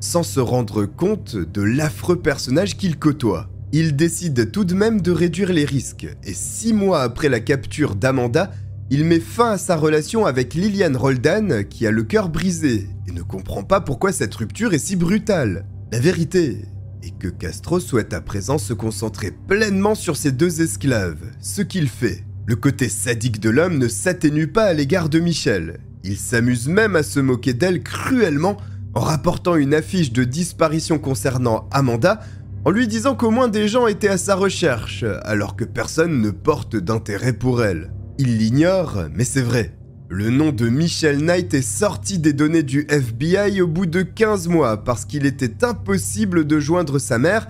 [0.00, 3.48] sans se rendre compte de l'affreux personnage qu'il côtoie.
[3.72, 7.94] Il décide tout de même de réduire les risques, et six mois après la capture
[7.94, 8.50] d'Amanda,
[8.90, 13.12] il met fin à sa relation avec Liliane Roldan qui a le cœur brisé et
[13.12, 15.66] ne comprend pas pourquoi cette rupture est si brutale.
[15.92, 16.64] La vérité
[17.02, 21.88] est que Castro souhaite à présent se concentrer pleinement sur ses deux esclaves, ce qu'il
[21.88, 22.24] fait.
[22.46, 25.80] Le côté sadique de l'homme ne s'atténue pas à l'égard de Michel.
[26.02, 28.56] Il s'amuse même à se moquer d'elle cruellement
[28.94, 32.20] en rapportant une affiche de disparition concernant Amanda
[32.64, 36.30] en lui disant qu'au moins des gens étaient à sa recherche alors que personne ne
[36.30, 37.90] porte d'intérêt pour elle.
[38.20, 39.78] Il l'ignore, mais c'est vrai.
[40.08, 44.48] Le nom de Michel Knight est sorti des données du FBI au bout de 15
[44.48, 47.46] mois parce qu'il était impossible de joindre sa mère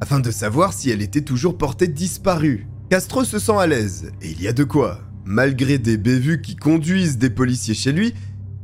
[0.00, 2.68] afin de savoir si elle était toujours portée disparue.
[2.88, 5.00] Castro se sent à l'aise, et il y a de quoi.
[5.24, 8.14] Malgré des bévues qui conduisent des policiers chez lui,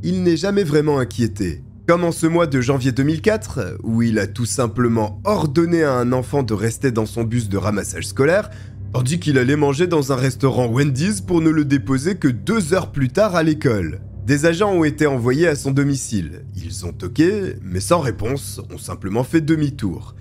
[0.05, 1.65] il n'est jamais vraiment inquiété.
[1.89, 6.13] Comme en ce mois de janvier 2004, où il a tout simplement ordonné à un
[6.13, 8.51] enfant de rester dans son bus de ramassage scolaire,
[8.93, 12.93] tandis qu'il allait manger dans un restaurant Wendy's pour ne le déposer que deux heures
[12.93, 14.01] plus tard à l'école.
[14.27, 16.45] Des agents ont été envoyés à son domicile.
[16.57, 20.15] Ils ont toqué, mais sans réponse, ont simplement fait demi-tour.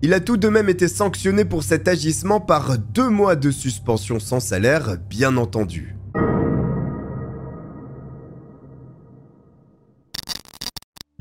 [0.00, 4.18] Il a tout de même été sanctionné pour cet agissement par deux mois de suspension
[4.18, 5.96] sans salaire, bien entendu.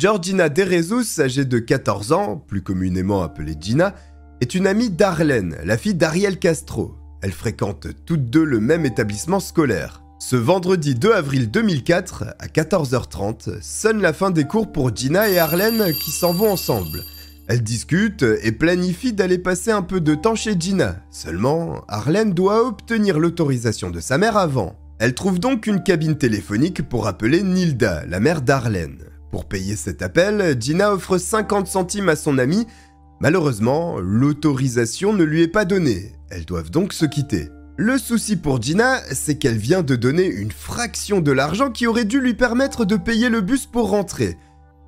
[0.02, 3.94] Georgina Derezus, âgée de 14 ans, plus communément appelée Gina,
[4.42, 6.96] est une amie d'Arlène, la fille d'Ariel Castro.
[7.22, 10.02] Elles fréquentent toutes deux le même établissement scolaire.
[10.18, 15.38] Ce vendredi 2 avril 2004, à 14h30, sonne la fin des cours pour Gina et
[15.38, 17.04] Arlène qui s'en vont ensemble.
[17.48, 20.96] Elles discutent et planifient d'aller passer un peu de temps chez Gina.
[21.12, 24.76] Seulement, Arlène doit obtenir l'autorisation de sa mère avant.
[24.98, 29.04] Elle trouve donc une cabine téléphonique pour appeler Nilda, la mère d'Arlène.
[29.32, 32.68] Pour payer cet appel, Gina offre 50 centimes à son amie
[33.22, 36.14] Malheureusement, l'autorisation ne lui est pas donnée.
[36.32, 37.50] Elles doivent donc se quitter.
[37.78, 42.06] Le souci pour Gina, c'est qu'elle vient de donner une fraction de l'argent qui aurait
[42.06, 44.38] dû lui permettre de payer le bus pour rentrer.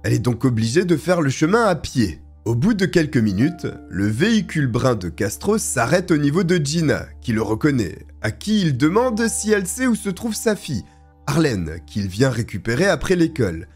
[0.03, 2.21] Elle est donc obligée de faire le chemin à pied.
[2.45, 7.05] Au bout de quelques minutes, le véhicule brun de Castro s'arrête au niveau de Gina,
[7.21, 10.83] qui le reconnaît, à qui il demande si elle sait où se trouve sa fille,
[11.27, 13.67] Arlène, qu'il vient récupérer après l'école.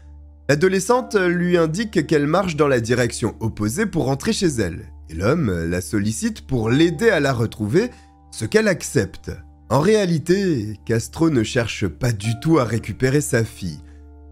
[0.50, 5.52] L'adolescente lui indique qu'elle marche dans la direction opposée pour rentrer chez elle, et l'homme
[5.68, 7.90] la sollicite pour l'aider à la retrouver,
[8.30, 9.30] ce qu'elle accepte.
[9.68, 13.80] En réalité, Castro ne cherche pas du tout à récupérer sa fille.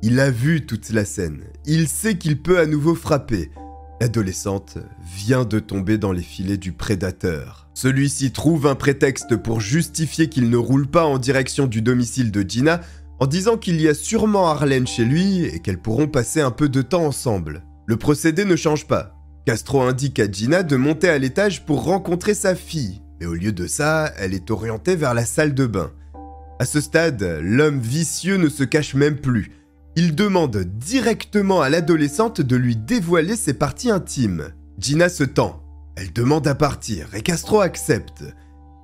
[0.00, 3.50] Il a vu toute la scène, il sait qu'il peut à nouveau frapper.
[4.00, 4.78] L'adolescente
[5.16, 7.68] vient de tomber dans les filets du prédateur.
[7.74, 12.40] Celui-ci trouve un prétexte pour justifier qu'il ne roule pas en direction du domicile de
[12.40, 12.80] Gina
[13.18, 16.68] en disant qu'il y a sûrement Arlène chez lui et qu'elles pourront passer un peu
[16.68, 17.64] de temps ensemble.
[17.86, 19.14] Le procédé ne change pas.
[19.46, 23.52] Castro indique à Gina de monter à l'étage pour rencontrer sa fille, mais au lieu
[23.52, 25.92] de ça, elle est orientée vers la salle de bain.
[26.58, 29.52] À ce stade, l'homme vicieux ne se cache même plus.
[29.94, 34.48] Il demande directement à l'adolescente de lui dévoiler ses parties intimes.
[34.78, 35.62] Gina se tend.
[35.96, 38.24] Elle demande à partir et Castro accepte.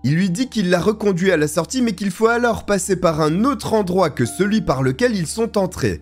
[0.04, 3.20] Il lui dit qu'il l'a reconduit à la sortie mais qu'il faut alors passer par
[3.20, 6.00] un autre endroit que celui par lequel ils sont entrés.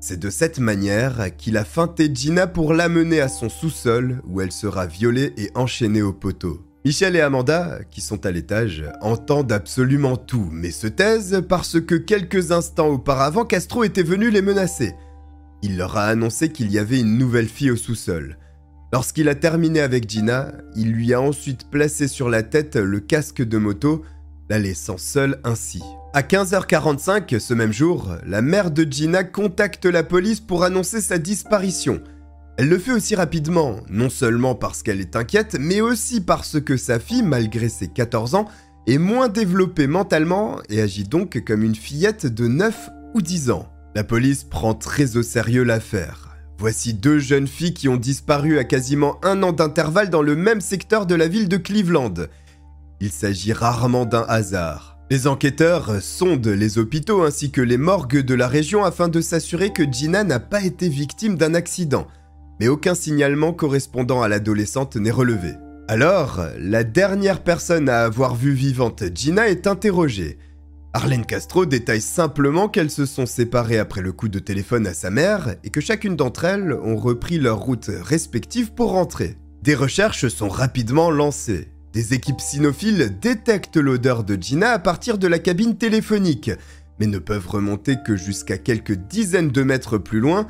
[0.00, 4.52] C'est de cette manière qu'il a feinté Gina pour l'amener à son sous-sol où elle
[4.52, 6.62] sera violée et enchaînée au poteau.
[6.84, 11.96] Michel et Amanda, qui sont à l'étage, entendent absolument tout, mais se taisent parce que
[11.96, 14.94] quelques instants auparavant, Castro était venu les menacer.
[15.62, 18.38] Il leur a annoncé qu'il y avait une nouvelle fille au sous-sol.
[18.96, 23.42] Lorsqu'il a terminé avec Gina, il lui a ensuite placé sur la tête le casque
[23.42, 24.02] de moto,
[24.48, 25.82] la laissant seule ainsi.
[26.14, 31.18] À 15h45 ce même jour, la mère de Gina contacte la police pour annoncer sa
[31.18, 32.00] disparition.
[32.56, 36.78] Elle le fait aussi rapidement, non seulement parce qu'elle est inquiète, mais aussi parce que
[36.78, 38.46] sa fille, malgré ses 14 ans,
[38.86, 43.68] est moins développée mentalement et agit donc comme une fillette de 9 ou 10 ans.
[43.94, 46.25] La police prend très au sérieux l'affaire.
[46.58, 50.62] Voici deux jeunes filles qui ont disparu à quasiment un an d'intervalle dans le même
[50.62, 52.14] secteur de la ville de Cleveland.
[53.00, 54.96] Il s'agit rarement d'un hasard.
[55.10, 59.70] Les enquêteurs sondent les hôpitaux ainsi que les morgues de la région afin de s'assurer
[59.70, 62.06] que Gina n'a pas été victime d'un accident,
[62.58, 65.52] mais aucun signalement correspondant à l'adolescente n'est relevé.
[65.88, 70.38] Alors, la dernière personne à avoir vu vivante Gina est interrogée.
[70.96, 75.10] Arlene Castro détaille simplement qu'elles se sont séparées après le coup de téléphone à sa
[75.10, 79.36] mère et que chacune d'entre elles ont repris leur route respective pour rentrer.
[79.62, 81.68] Des recherches sont rapidement lancées.
[81.92, 86.50] Des équipes cynophiles détectent l'odeur de Gina à partir de la cabine téléphonique,
[86.98, 90.46] mais ne peuvent remonter que jusqu'à quelques dizaines de mètres plus loin,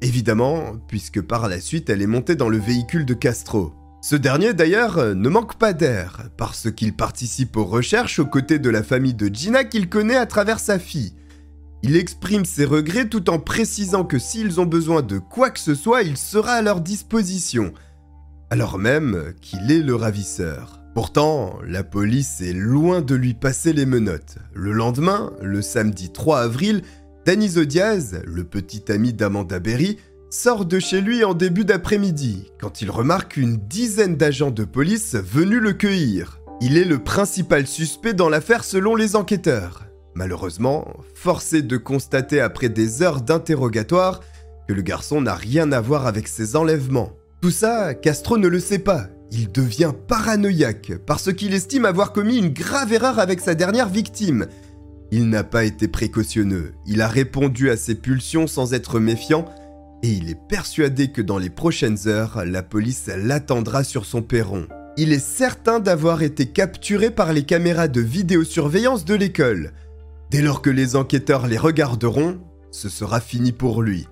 [0.00, 3.74] évidemment, puisque par la suite elle est montée dans le véhicule de Castro.
[4.02, 8.70] Ce dernier d'ailleurs ne manque pas d'air, parce qu'il participe aux recherches aux côtés de
[8.70, 11.12] la famille de Gina qu'il connaît à travers sa fille.
[11.82, 15.74] Il exprime ses regrets tout en précisant que s'ils ont besoin de quoi que ce
[15.74, 17.74] soit, il sera à leur disposition,
[18.48, 20.80] alors même qu'il est le ravisseur.
[20.94, 24.38] Pourtant, la police est loin de lui passer les menottes.
[24.54, 26.82] Le lendemain, le samedi 3 avril,
[27.26, 29.98] Danizo Diaz, le petit ami d'Amanda Berry,
[30.30, 35.16] sort de chez lui en début d'après-midi quand il remarque une dizaine d'agents de police
[35.16, 36.40] venus le cueillir.
[36.60, 39.86] Il est le principal suspect dans l'affaire selon les enquêteurs.
[40.14, 44.20] Malheureusement, forcé de constater après des heures d'interrogatoire
[44.68, 47.12] que le garçon n'a rien à voir avec ces enlèvements.
[47.42, 49.08] Tout ça, Castro ne le sait pas.
[49.32, 54.46] Il devient paranoïaque parce qu'il estime avoir commis une grave erreur avec sa dernière victime.
[55.10, 59.44] Il n'a pas été précautionneux, il a répondu à ses pulsions sans être méfiant
[60.02, 64.66] et il est persuadé que dans les prochaines heures, la police l'attendra sur son perron.
[64.96, 69.72] Il est certain d'avoir été capturé par les caméras de vidéosurveillance de l'école.
[70.30, 72.38] Dès lors que les enquêteurs les regarderont,
[72.70, 74.06] ce sera fini pour lui.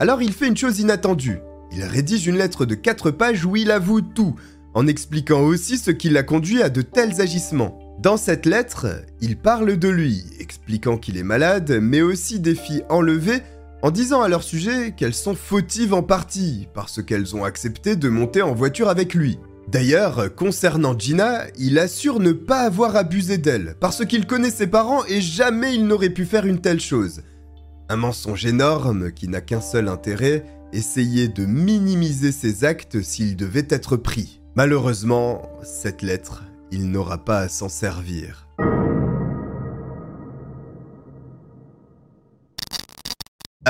[0.00, 1.40] Alors il fait une chose inattendue.
[1.72, 4.34] Il rédige une lettre de 4 pages où il avoue tout,
[4.74, 7.78] en expliquant aussi ce qui l'a conduit à de tels agissements.
[7.98, 8.86] Dans cette lettre,
[9.20, 13.42] il parle de lui, expliquant qu'il est malade, mais aussi des filles enlevées
[13.82, 18.08] en disant à leur sujet qu'elles sont fautives en partie, parce qu'elles ont accepté de
[18.08, 19.38] monter en voiture avec lui.
[19.68, 25.04] D'ailleurs, concernant Gina, il assure ne pas avoir abusé d'elle, parce qu'il connaît ses parents
[25.04, 27.22] et jamais il n'aurait pu faire une telle chose.
[27.88, 33.66] Un mensonge énorme qui n'a qu'un seul intérêt, essayer de minimiser ses actes s'il devait
[33.70, 34.40] être pris.
[34.56, 38.47] Malheureusement, cette lettre, il n'aura pas à s'en servir.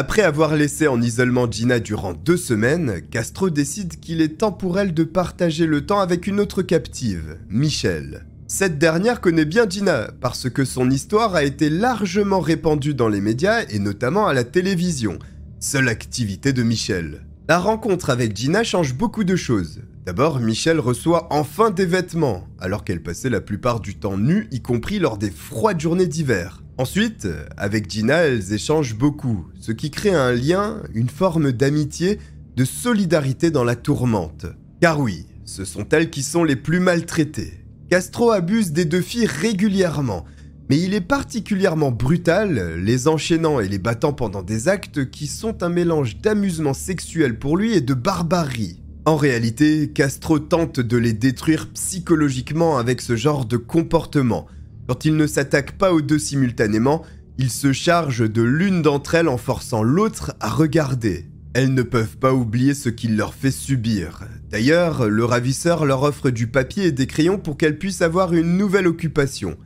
[0.00, 4.78] Après avoir laissé en isolement Gina durant deux semaines, Castro décide qu'il est temps pour
[4.78, 8.24] elle de partager le temps avec une autre captive, Michelle.
[8.46, 13.20] Cette dernière connaît bien Gina parce que son histoire a été largement répandue dans les
[13.20, 15.18] médias et notamment à la télévision,
[15.58, 17.24] seule activité de Michelle.
[17.48, 19.80] La rencontre avec Gina change beaucoup de choses.
[20.06, 24.62] D'abord, Michelle reçoit enfin des vêtements, alors qu'elle passait la plupart du temps nue, y
[24.62, 26.62] compris lors des froides journées d'hiver.
[26.78, 27.26] Ensuite,
[27.56, 32.20] avec Gina, elles échangent beaucoup, ce qui crée un lien, une forme d'amitié,
[32.56, 34.46] de solidarité dans la tourmente.
[34.80, 37.64] Car oui, ce sont elles qui sont les plus maltraitées.
[37.90, 40.24] Castro abuse des deux filles régulièrement,
[40.70, 45.64] mais il est particulièrement brutal, les enchaînant et les battant pendant des actes qui sont
[45.64, 48.84] un mélange d'amusement sexuel pour lui et de barbarie.
[49.04, 54.46] En réalité, Castro tente de les détruire psychologiquement avec ce genre de comportement,
[54.88, 57.04] quand il ne s'attaque pas aux deux simultanément,
[57.36, 61.26] il se charge de l'une d'entre elles en forçant l'autre à regarder.
[61.52, 64.20] Elles ne peuvent pas oublier ce qu'il leur fait subir.
[64.50, 68.56] D'ailleurs, le ravisseur leur offre du papier et des crayons pour qu'elles puissent avoir une
[68.56, 69.58] nouvelle occupation.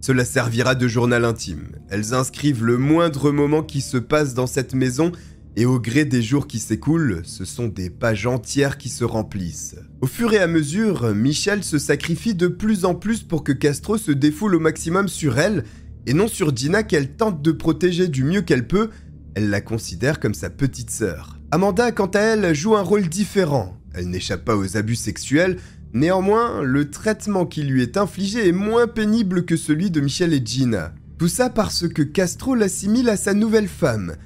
[0.00, 1.72] Cela servira de journal intime.
[1.90, 5.12] Elles inscrivent le moindre moment qui se passe dans cette maison
[5.56, 9.76] et au gré des jours qui s'écoulent, ce sont des pages entières qui se remplissent.
[10.02, 13.96] Au fur et à mesure, Michel se sacrifie de plus en plus pour que Castro
[13.96, 15.64] se défoule au maximum sur elle,
[16.06, 18.90] et non sur Dina qu'elle tente de protéger du mieux qu'elle peut,
[19.34, 21.38] elle la considère comme sa petite sœur.
[21.50, 23.76] Amanda, quant à elle, joue un rôle différent.
[23.94, 25.56] Elle n'échappe pas aux abus sexuels,
[25.94, 30.44] néanmoins, le traitement qui lui est infligé est moins pénible que celui de Michel et
[30.44, 30.92] Gina.
[31.18, 34.16] Tout ça parce que Castro l'assimile à sa nouvelle femme,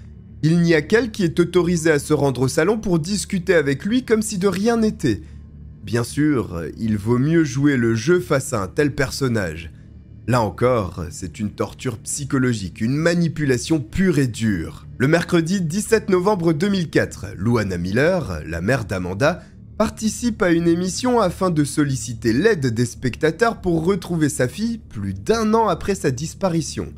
[0.43, 3.85] il n'y a qu'elle qui est autorisée à se rendre au salon pour discuter avec
[3.85, 5.21] lui comme si de rien n'était.
[5.83, 9.71] Bien sûr, il vaut mieux jouer le jeu face à un tel personnage.
[10.27, 14.87] Là encore, c'est une torture psychologique, une manipulation pure et dure.
[14.99, 19.43] Le mercredi 17 novembre 2004, Luana Miller, la mère d'Amanda,
[19.77, 25.15] participe à une émission afin de solliciter l'aide des spectateurs pour retrouver sa fille plus
[25.15, 26.93] d'un an après sa disparition.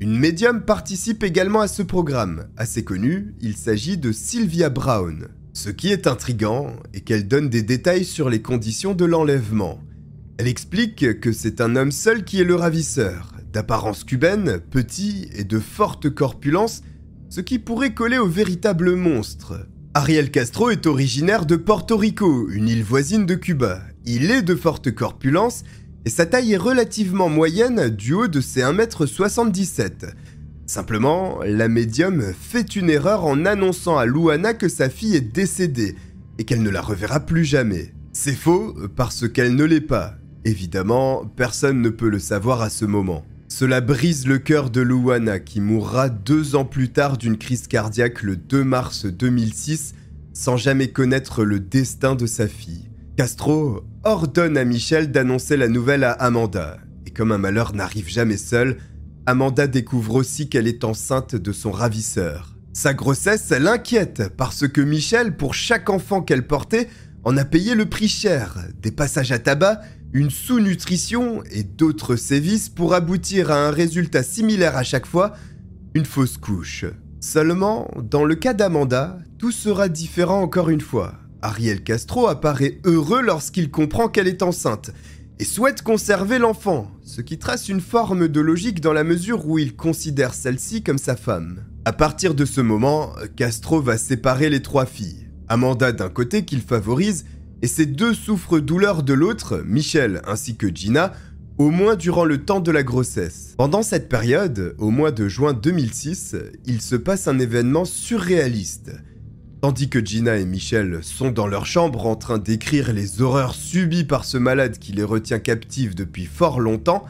[0.00, 2.48] Une médium participe également à ce programme.
[2.56, 5.28] Assez connue, il s'agit de Sylvia Brown.
[5.52, 9.80] Ce qui est intrigant est qu'elle donne des détails sur les conditions de l'enlèvement.
[10.36, 15.44] Elle explique que c'est un homme seul qui est le ravisseur, d'apparence cubaine, petit et
[15.44, 16.82] de forte corpulence,
[17.30, 19.68] ce qui pourrait coller au véritable monstre.
[19.94, 23.80] Ariel Castro est originaire de Porto Rico, une île voisine de Cuba.
[24.04, 25.62] Il est de forte corpulence
[26.04, 30.12] et sa taille est relativement moyenne du haut de ses 1m77.
[30.66, 35.94] Simplement, la médium fait une erreur en annonçant à Luana que sa fille est décédée
[36.38, 37.92] et qu'elle ne la reverra plus jamais.
[38.12, 40.14] C'est faux parce qu'elle ne l'est pas.
[40.44, 43.24] Évidemment, personne ne peut le savoir à ce moment.
[43.48, 48.22] Cela brise le cœur de Luana qui mourra deux ans plus tard d'une crise cardiaque
[48.22, 49.94] le 2 mars 2006
[50.32, 52.90] sans jamais connaître le destin de sa fille.
[53.16, 56.78] Castro ordonne à Michel d'annoncer la nouvelle à Amanda.
[57.06, 58.78] Et comme un malheur n'arrive jamais seul,
[59.26, 62.56] Amanda découvre aussi qu'elle est enceinte de son ravisseur.
[62.72, 66.88] Sa grossesse l'inquiète parce que Michel, pour chaque enfant qu'elle portait,
[67.22, 69.80] en a payé le prix cher, des passages à tabac,
[70.12, 75.34] une sous-nutrition et d'autres sévices pour aboutir à un résultat similaire à chaque fois,
[75.94, 76.84] une fausse couche.
[77.20, 81.14] Seulement, dans le cas d'Amanda, tout sera différent encore une fois.
[81.44, 84.92] Ariel Castro apparaît heureux lorsqu'il comprend qu'elle est enceinte
[85.38, 89.58] et souhaite conserver l'enfant, ce qui trace une forme de logique dans la mesure où
[89.58, 91.58] il considère celle-ci comme sa femme.
[91.84, 95.28] À partir de ce moment, Castro va séparer les trois filles.
[95.48, 97.26] Amanda d'un côté qu'il favorise
[97.60, 101.12] et ses deux souffres-douleurs de l'autre, Michel ainsi que Gina,
[101.58, 103.52] au moins durant le temps de la grossesse.
[103.58, 108.92] Pendant cette période, au mois de juin 2006, il se passe un événement surréaliste.
[109.64, 114.04] Tandis que Gina et Michel sont dans leur chambre en train d'écrire les horreurs subies
[114.04, 117.06] par ce malade qui les retient captives depuis fort longtemps,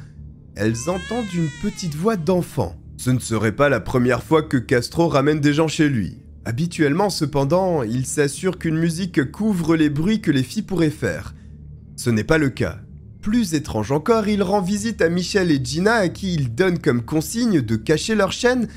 [0.54, 2.76] elles entendent une petite voix d'enfant.
[2.96, 6.18] Ce ne serait pas la première fois que Castro ramène des gens chez lui.
[6.44, 11.34] Habituellement cependant, il s'assure qu'une musique couvre les bruits que les filles pourraient faire.
[11.96, 12.78] Ce n'est pas le cas.
[13.20, 17.02] Plus étrange encore, il rend visite à Michel et Gina à qui il donne comme
[17.02, 18.68] consigne de cacher leur chaîne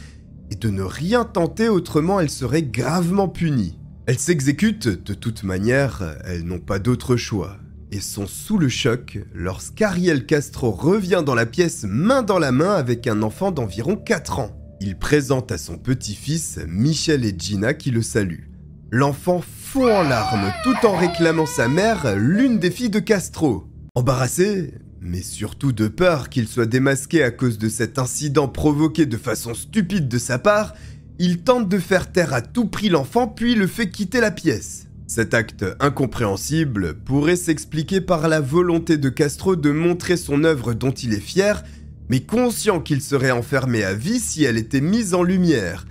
[0.52, 3.78] et de ne rien tenter autrement elles seraient gravement punies.
[4.06, 7.58] Elles s'exécutent, de toute manière, elles n'ont pas d'autre choix,
[7.91, 12.74] et sont sous le choc lorsqu'Ariel Castro revient dans la pièce main dans la main
[12.74, 14.52] avec un enfant d'environ 4 ans.
[14.80, 18.52] Il présente à son petit-fils Michel et Gina qui le saluent.
[18.91, 23.66] L'enfant fond en larmes tout en réclamant sa mère, l'une des filles de Castro.
[23.95, 29.18] Embarrassé, mais surtout de peur qu'il soit démasqué à cause de cet incident provoqué de
[29.18, 30.74] façon stupide de sa part,
[31.20, 34.88] il tente de faire taire à tout prix l'enfant puis le fait quitter la pièce.
[35.08, 40.91] Cet acte incompréhensible pourrait s'expliquer par la volonté de Castro de montrer son œuvre dont
[40.91, 41.64] il est fier,
[42.10, 45.86] mais conscient qu'il serait enfermé à vie si elle était mise en lumière.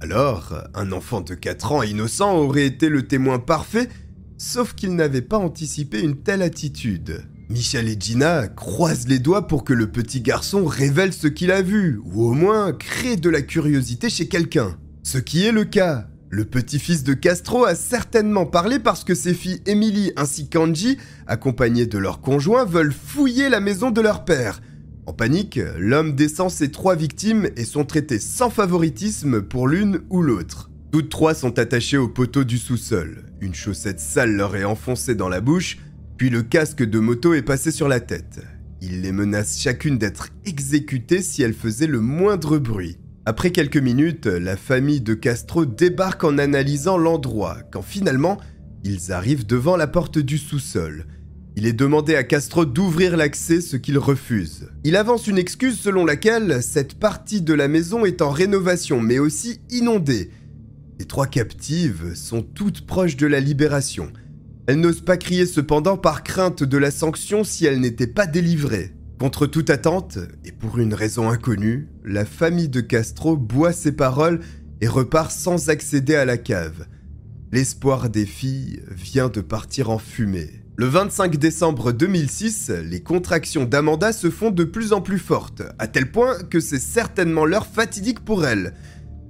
[0.00, 3.88] Alors, un enfant de 4 ans innocent aurait été le témoin parfait,
[4.36, 7.24] sauf qu'il n'avait pas anticipé une telle attitude.
[7.50, 11.62] Michel et Gina croisent les doigts pour que le petit garçon révèle ce qu'il a
[11.62, 14.76] vu, ou au moins crée de la curiosité chez quelqu'un.
[15.02, 16.08] Ce qui est le cas.
[16.28, 21.86] Le petit-fils de Castro a certainement parlé parce que ses filles Emily ainsi qu'Angie, accompagnées
[21.86, 24.60] de leurs conjoints, veulent fouiller la maison de leur père.
[25.06, 30.20] En panique, l'homme descend ses trois victimes et sont traités sans favoritisme pour l'une ou
[30.20, 30.68] l'autre.
[30.92, 33.24] Toutes trois sont attachées au poteau du sous-sol.
[33.40, 35.78] Une chaussette sale leur est enfoncée dans la bouche,
[36.18, 38.40] puis le casque de moto est passé sur la tête.
[38.82, 42.98] Il les menace chacune d'être exécutées si elles faisaient le moindre bruit.
[43.24, 48.38] Après quelques minutes, la famille de Castro débarque en analysant l'endroit, quand finalement,
[48.82, 51.06] ils arrivent devant la porte du sous-sol.
[51.54, 54.70] Il est demandé à Castro d'ouvrir l'accès, ce qu'il refuse.
[54.82, 59.20] Il avance une excuse selon laquelle cette partie de la maison est en rénovation, mais
[59.20, 60.30] aussi inondée.
[60.98, 64.12] Les trois captives sont toutes proches de la libération.
[64.68, 68.92] Elle n'ose pas crier cependant par crainte de la sanction si elle n'était pas délivrée.
[69.18, 74.40] Contre toute attente, et pour une raison inconnue, la famille de Castro boit ses paroles
[74.82, 76.86] et repart sans accéder à la cave.
[77.50, 80.50] L'espoir des filles vient de partir en fumée.
[80.76, 85.88] Le 25 décembre 2006, les contractions d'Amanda se font de plus en plus fortes, à
[85.88, 88.74] tel point que c'est certainement l'heure fatidique pour elle.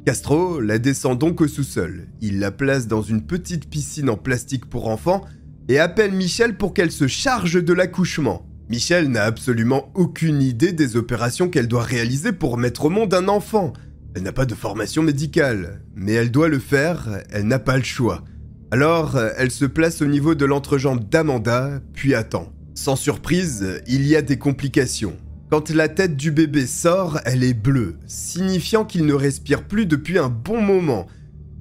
[0.09, 2.09] Castro la descend donc au sous-sol.
[2.23, 5.23] Il la place dans une petite piscine en plastique pour enfants
[5.69, 8.47] et appelle Michel pour qu'elle se charge de l'accouchement.
[8.71, 13.29] Michel n'a absolument aucune idée des opérations qu'elle doit réaliser pour mettre au monde un
[13.29, 13.75] enfant.
[14.17, 17.85] Elle n'a pas de formation médicale, mais elle doit le faire, elle n'a pas le
[17.85, 18.25] choix.
[18.71, 22.51] Alors, elle se place au niveau de l'entrejambe d'Amanda, puis attend.
[22.75, 25.19] Sans surprise, il y a des complications.
[25.51, 30.19] Quand la tête du bébé sort, elle est bleue, signifiant qu'il ne respire plus depuis
[30.19, 31.07] un bon moment.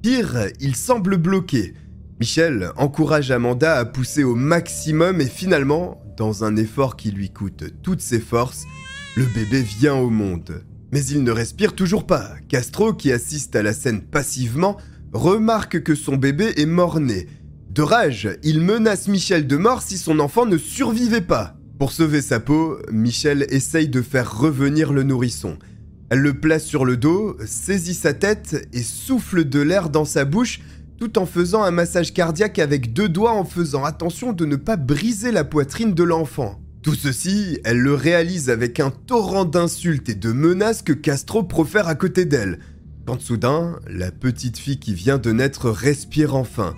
[0.02, 1.72] Pire, il semble bloqué.
[2.20, 7.64] Michel encourage Amanda à pousser au maximum et finalement, dans un effort qui lui coûte
[7.82, 8.66] toutes ses forces,
[9.16, 10.64] le bébé vient au monde.
[10.92, 12.32] Mais il ne respire toujours pas.
[12.48, 14.76] Castro, qui assiste à la scène passivement,
[15.14, 17.26] remarque que son bébé est mort-né.
[17.70, 21.57] De rage, il menace Michel de mort si son enfant ne survivait pas.
[21.78, 25.58] Pour sauver sa peau, Michel essaye de faire revenir le nourrisson.
[26.10, 30.24] Elle le place sur le dos, saisit sa tête et souffle de l'air dans sa
[30.24, 30.60] bouche
[30.98, 34.76] tout en faisant un massage cardiaque avec deux doigts en faisant attention de ne pas
[34.76, 36.60] briser la poitrine de l'enfant.
[36.82, 41.86] Tout ceci, elle le réalise avec un torrent d'insultes et de menaces que Castro profère
[41.86, 42.58] à côté d'elle.
[43.06, 46.74] Quand soudain, la petite fille qui vient de naître respire enfin.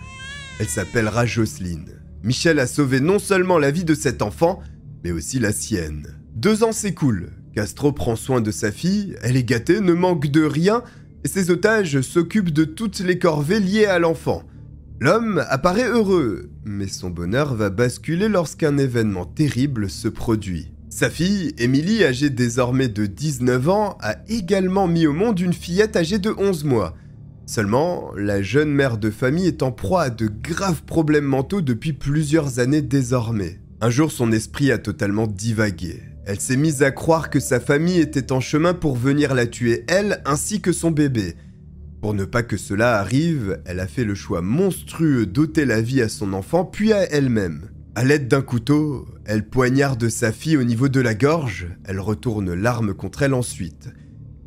[0.58, 1.88] Elle s'appellera Jocelyne.
[2.22, 4.60] Michel a sauvé non seulement la vie de cet enfant,
[5.04, 6.06] mais aussi la sienne.
[6.34, 7.30] Deux ans s'écoulent.
[7.54, 10.82] Castro prend soin de sa fille, elle est gâtée, ne manque de rien,
[11.24, 14.44] et ses otages s'occupent de toutes les corvées liées à l'enfant.
[15.00, 20.72] L'homme apparaît heureux, mais son bonheur va basculer lorsqu'un événement terrible se produit.
[20.90, 25.96] Sa fille, Émilie, âgée désormais de 19 ans, a également mis au monde une fillette
[25.96, 26.96] âgée de 11 mois.
[27.46, 31.92] Seulement, la jeune mère de famille est en proie à de graves problèmes mentaux depuis
[31.92, 33.60] plusieurs années désormais.
[33.82, 36.02] Un jour, son esprit a totalement divagué.
[36.26, 39.84] Elle s'est mise à croire que sa famille était en chemin pour venir la tuer,
[39.88, 41.34] elle ainsi que son bébé.
[42.02, 46.02] Pour ne pas que cela arrive, elle a fait le choix monstrueux d'ôter la vie
[46.02, 47.70] à son enfant puis à elle-même.
[47.94, 52.52] À l'aide d'un couteau, elle poignarde sa fille au niveau de la gorge, elle retourne
[52.52, 53.88] l'arme contre elle ensuite.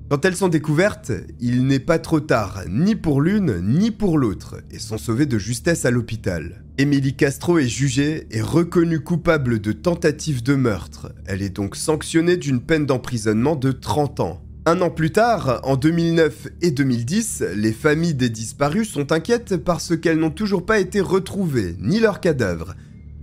[0.10, 4.58] Quand elles sont découvertes, il n'est pas trop tard, ni pour l'une ni pour l'autre,
[4.70, 6.63] et sont sauvées de justesse à l'hôpital.
[6.80, 11.14] Émilie Castro est jugée et reconnue coupable de tentative de meurtre.
[11.28, 14.42] Elle est donc sanctionnée d'une peine d'emprisonnement de 30 ans.
[14.66, 19.96] Un an plus tard, en 2009 et 2010, les familles des disparus sont inquiètes parce
[19.96, 22.74] qu'elles n'ont toujours pas été retrouvées, ni leurs cadavres,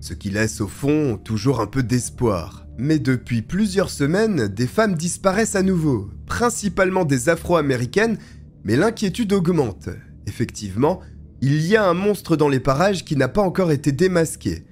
[0.01, 2.67] ce qui laisse au fond toujours un peu d'espoir.
[2.79, 8.19] Mais depuis plusieurs semaines, des femmes disparaissent à nouveau, principalement des Afro-Américaines,
[8.63, 9.89] mais l'inquiétude augmente.
[10.29, 11.01] Effectivement,
[11.43, 14.65] il y a un monstre dans les parages qui n'a pas encore été démasqué.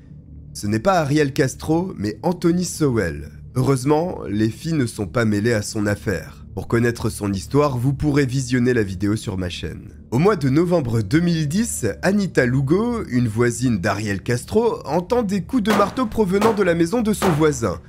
[0.53, 3.31] Ce n'est pas Ariel Castro, mais Anthony Sowell.
[3.55, 6.45] Heureusement, les filles ne sont pas mêlées à son affaire.
[6.55, 9.95] Pour connaître son histoire, vous pourrez visionner la vidéo sur ma chaîne.
[10.11, 15.73] Au mois de novembre 2010, Anita Lugo, une voisine d'Ariel Castro, entend des coups de
[15.73, 17.81] marteau provenant de la maison de son voisin.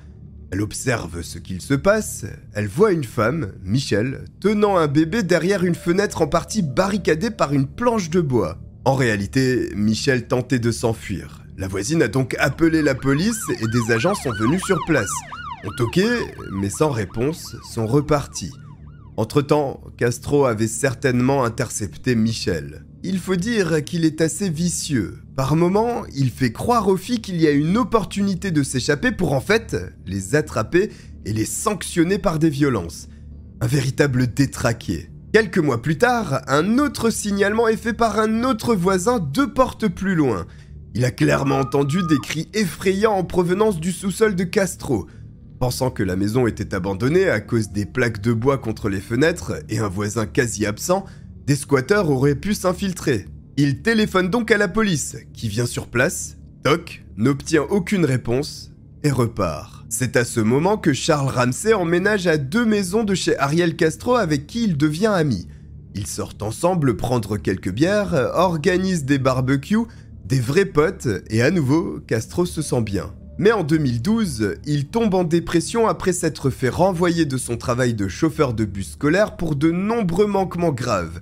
[0.51, 5.63] Elle observe ce qu'il se passe, elle voit une femme, Michel, tenant un bébé derrière
[5.63, 8.57] une fenêtre en partie barricadée par une planche de bois.
[8.89, 11.43] En réalité, Michel tentait de s'enfuir.
[11.57, 15.11] La voisine a donc appelé la police et des agents sont venus sur place.
[15.63, 16.07] Ont toqué,
[16.51, 18.51] mais sans réponse, sont repartis.
[19.15, 22.83] Entre-temps, Castro avait certainement intercepté Michel.
[23.03, 25.19] Il faut dire qu'il est assez vicieux.
[25.35, 29.33] Par moments, il fait croire aux filles qu'il y a une opportunité de s'échapper pour
[29.33, 29.77] en fait
[30.07, 30.89] les attraper
[31.25, 33.07] et les sanctionner par des violences.
[33.61, 35.11] Un véritable détraqué.
[35.31, 39.87] Quelques mois plus tard, un autre signalement est fait par un autre voisin deux portes
[39.87, 40.47] plus loin.
[40.95, 45.05] Il a clairement entendu des cris effrayants en provenance du sous-sol de Castro.
[45.59, 49.53] Pensant que la maison était abandonnée à cause des plaques de bois contre les fenêtres
[49.69, 51.05] et un voisin quasi absent,
[51.45, 53.27] des squatteurs auraient pu s'infiltrer.
[53.55, 58.71] Il téléphone donc à la police, qui vient sur place, toc, n'obtient aucune réponse
[59.03, 59.78] et repart.
[59.91, 64.13] C'est à ce moment que Charles Ramsey emménage à deux maisons de chez Ariel Castro
[64.13, 65.47] avec qui il devient ami.
[65.95, 69.87] Ils sortent ensemble prendre quelques bières, organisent des barbecues,
[70.25, 73.15] des vrais potes, et à nouveau, Castro se sent bien.
[73.39, 78.07] Mais en 2012, il tombe en dépression après s'être fait renvoyer de son travail de
[78.07, 81.19] chauffeur de bus scolaire pour de nombreux manquements graves,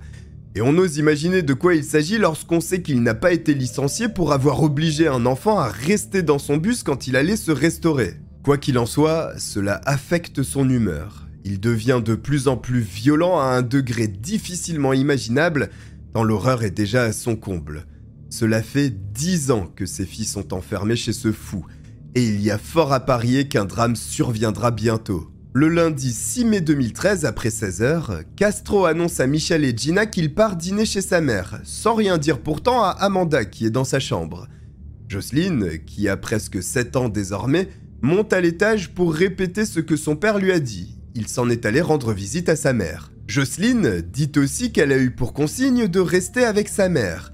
[0.54, 4.10] et on ose imaginer de quoi il s'agit lorsqu'on sait qu'il n'a pas été licencié
[4.10, 8.16] pour avoir obligé un enfant à rester dans son bus quand il allait se restaurer.
[8.48, 11.28] Quoi qu'il en soit, cela affecte son humeur.
[11.44, 15.68] Il devient de plus en plus violent à un degré difficilement imaginable,
[16.14, 17.84] tant l'horreur est déjà à son comble.
[18.30, 21.66] Cela fait dix ans que ses filles sont enfermées chez ce fou,
[22.14, 25.28] et il y a fort à parier qu'un drame surviendra bientôt.
[25.52, 30.56] Le lundi 6 mai 2013, après 16h, Castro annonce à Michel et Gina qu'il part
[30.56, 34.48] dîner chez sa mère, sans rien dire pourtant à Amanda qui est dans sa chambre.
[35.06, 37.68] Jocelyne, qui a presque 7 ans désormais,
[38.02, 40.98] monte à l'étage pour répéter ce que son père lui a dit.
[41.14, 43.10] Il s'en est allé rendre visite à sa mère.
[43.26, 47.32] Jocelyne dit aussi qu'elle a eu pour consigne de rester avec sa mère.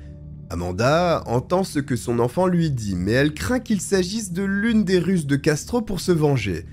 [0.50, 4.84] Amanda entend ce que son enfant lui dit, mais elle craint qu'il s'agisse de l'une
[4.84, 6.66] des ruses de Castro pour se venger.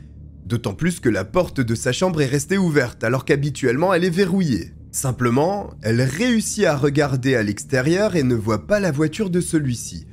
[0.46, 4.10] D'autant plus que la porte de sa chambre est restée ouverte alors qu'habituellement elle est
[4.10, 4.74] verrouillée.
[4.92, 10.06] Simplement, elle réussit à regarder à l'extérieur et ne voit pas la voiture de celui-ci.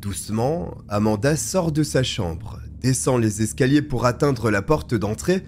[0.00, 5.44] Doucement, Amanda sort de sa chambre, descend les escaliers pour atteindre la porte d'entrée.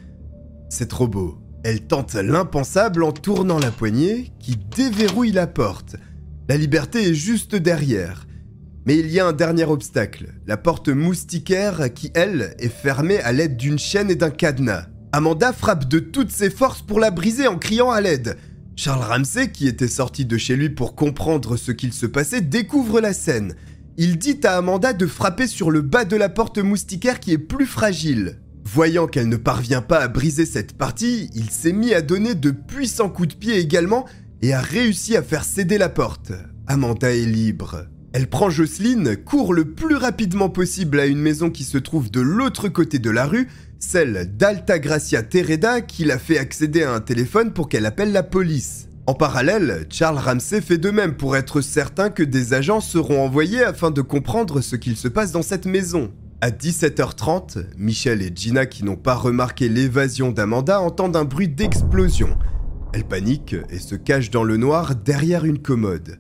[0.69, 1.39] C'est trop beau.
[1.63, 5.97] Elle tente l'impensable en tournant la poignée qui déverrouille la porte.
[6.49, 8.27] La liberté est juste derrière.
[8.87, 13.33] Mais il y a un dernier obstacle, la porte moustiquaire qui, elle, est fermée à
[13.33, 14.87] l'aide d'une chaîne et d'un cadenas.
[15.13, 18.39] Amanda frappe de toutes ses forces pour la briser en criant à l'aide.
[18.77, 23.01] Charles Ramsey, qui était sorti de chez lui pour comprendre ce qu'il se passait, découvre
[23.01, 23.55] la scène.
[24.03, 27.39] Il dit à Amanda de frapper sur le bas de la porte moustiquaire qui est
[27.39, 28.39] plus fragile.
[28.65, 32.51] Voyant qu'elle ne parvient pas à briser cette partie, il s'est mis à donner de
[32.51, 34.07] puissants coups de pied également
[34.41, 36.33] et a réussi à faire céder la porte.
[36.67, 37.89] Amanda est libre.
[38.15, 42.23] Elle prend Jocelyne, court le plus rapidement possible à une maison qui se trouve de
[42.23, 43.49] l'autre côté de la rue,
[43.79, 48.89] celle d'Altagracia Tereda qui l'a fait accéder à un téléphone pour qu'elle appelle la police.
[49.07, 53.65] En parallèle, Charles Ramsey fait de même pour être certain que des agents seront envoyés
[53.65, 56.13] afin de comprendre ce qu'il se passe dans cette maison.
[56.43, 62.39] À 17h30, Michel et Gina qui n'ont pas remarqué l'évasion d'Amanda entendent un bruit d'explosion.
[62.93, 66.19] Elles paniquent et se cachent dans le noir derrière une commode.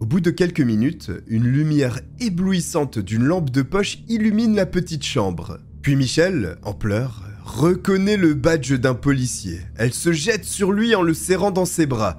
[0.00, 5.04] Au bout de quelques minutes, une lumière éblouissante d'une lampe de poche illumine la petite
[5.04, 5.58] chambre.
[5.80, 9.60] Puis Michel, en pleurs, reconnaît le badge d'un policier.
[9.76, 12.18] Elle se jette sur lui en le serrant dans ses bras.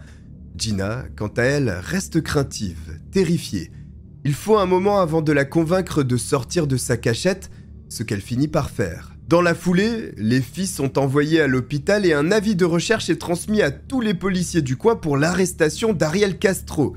[0.57, 3.71] Gina, quant à elle, reste craintive, terrifiée.
[4.25, 7.49] Il faut un moment avant de la convaincre de sortir de sa cachette,
[7.89, 9.15] ce qu'elle finit par faire.
[9.27, 13.19] Dans la foulée, les filles sont envoyées à l'hôpital et un avis de recherche est
[13.19, 16.95] transmis à tous les policiers du coin pour l'arrestation d'Ariel Castro,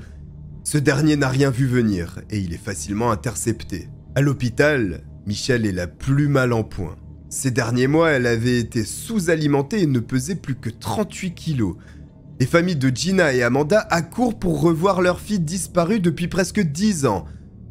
[0.69, 3.87] ce dernier n'a rien vu venir et il est facilement intercepté.
[4.15, 6.97] À l'hôpital, Michelle est la plus mal en point.
[7.29, 11.75] Ces derniers mois, elle avait été sous-alimentée et ne pesait plus que 38 kilos.
[12.39, 17.05] Les familles de Gina et Amanda accourent pour revoir leur fille disparue depuis presque 10
[17.05, 17.25] ans.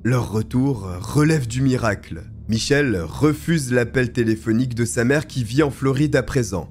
[0.05, 2.25] Leur retour relève du miracle.
[2.49, 6.69] Michelle refuse l'appel téléphonique de sa mère qui vit en Floride à présent.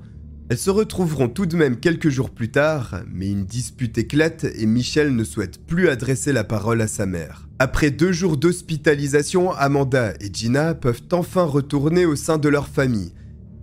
[0.47, 4.67] Elles se retrouveront tout de même quelques jours plus tard, mais une dispute éclate et
[4.67, 7.47] Michel ne souhaite plus adresser la parole à sa mère.
[7.57, 13.13] Après deux jours d'hospitalisation, Amanda et Gina peuvent enfin retourner au sein de leur famille.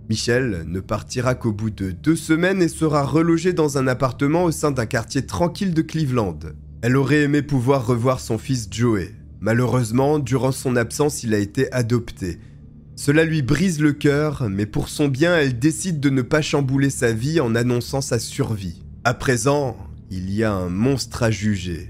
[0.09, 4.51] Michel ne partira qu'au bout de deux semaines et sera relogé dans un appartement au
[4.51, 6.39] sein d'un quartier tranquille de Cleveland.
[6.81, 9.15] Elle aurait aimé pouvoir revoir son fils Joey.
[9.39, 12.39] Malheureusement, durant son absence, il a été adopté.
[12.95, 16.91] Cela lui brise le cœur, mais pour son bien, elle décide de ne pas chambouler
[16.91, 18.83] sa vie en annonçant sa survie.
[19.03, 19.77] À présent,
[20.11, 21.89] il y a un monstre à juger.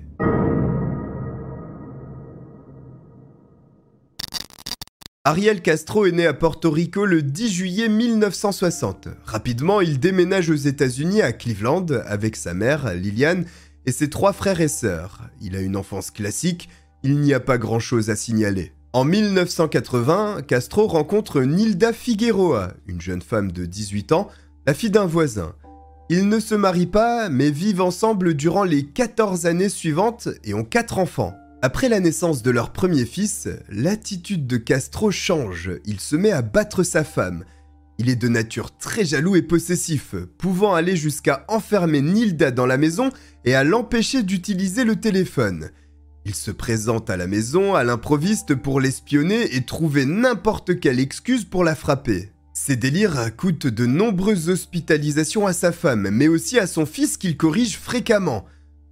[5.25, 9.09] Ariel Castro est né à Porto Rico le 10 juillet 1960.
[9.25, 13.45] Rapidement, il déménage aux États-Unis à Cleveland avec sa mère, Liliane,
[13.85, 15.29] et ses trois frères et sœurs.
[15.41, 16.69] Il a une enfance classique,
[17.03, 18.73] il n'y a pas grand-chose à signaler.
[18.95, 24.29] En 1980, Castro rencontre Nilda Figueroa, une jeune femme de 18 ans,
[24.67, 25.55] la fille d'un voisin.
[26.09, 30.63] Ils ne se marient pas, mais vivent ensemble durant les 14 années suivantes et ont
[30.63, 31.33] 4 enfants.
[31.63, 36.43] Après la naissance de leur premier fils, l'attitude de Castro change, il se met à
[36.43, 37.45] battre sa femme.
[37.97, 42.77] Il est de nature très jaloux et possessif, pouvant aller jusqu'à enfermer Nilda dans la
[42.77, 43.09] maison
[43.43, 45.71] et à l'empêcher d'utiliser le téléphone.
[46.25, 51.43] Il se présente à la maison à l'improviste pour l'espionner et trouver n'importe quelle excuse
[51.43, 52.31] pour la frapper.
[52.53, 57.35] Ces délires coûtent de nombreuses hospitalisations à sa femme, mais aussi à son fils qu'il
[57.35, 58.45] corrige fréquemment.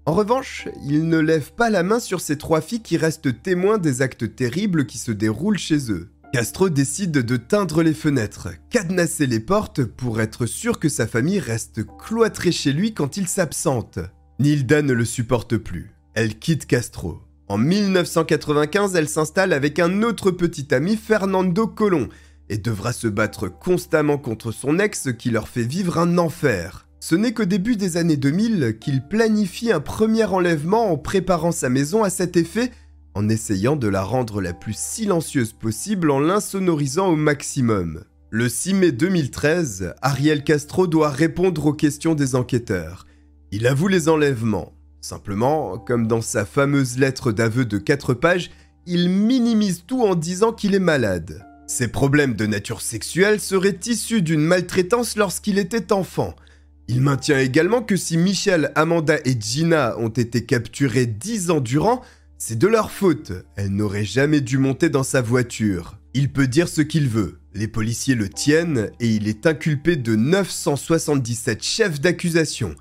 [0.05, 3.77] En revanche, il ne lève pas la main sur ses trois filles qui restent témoins
[3.77, 6.09] des actes terribles qui se déroulent chez eux.
[6.33, 11.39] Castro décide de teindre les fenêtres, cadenasser les portes pour être sûr que sa famille
[11.39, 13.99] reste cloîtrée chez lui quand il s'absente.
[14.39, 15.91] Nilda ne le supporte plus.
[16.13, 17.19] Elle quitte Castro.
[17.47, 22.09] En 1995, elle s'installe avec un autre petit ami, Fernando Colón,
[22.49, 26.87] et devra se battre constamment contre son ex qui leur fait vivre un enfer.
[26.99, 31.69] Ce n'est qu'au début des années 2000 qu'il planifie un premier enlèvement en préparant sa
[31.69, 32.71] maison à cet effet,
[33.15, 38.03] en essayant de la rendre la plus silencieuse possible en l'insonorisant au maximum.
[38.29, 43.05] Le 6 mai 2013, Ariel Castro doit répondre aux questions des enquêteurs.
[43.51, 48.51] Il avoue les enlèvements, Simplement, comme dans sa fameuse lettre d'aveu de 4 pages,
[48.85, 51.43] il minimise tout en disant qu'il est malade.
[51.65, 56.35] Ses problèmes de nature sexuelle seraient issus d'une maltraitance lorsqu'il était enfant.
[56.87, 62.01] Il maintient également que si Michel, Amanda et Gina ont été capturés 10 ans durant,
[62.37, 63.31] c'est de leur faute.
[63.55, 65.97] Elles n'auraient jamais dû monter dans sa voiture.
[66.13, 67.39] Il peut dire ce qu'il veut.
[67.53, 72.75] Les policiers le tiennent et il est inculpé de 977 chefs d'accusation.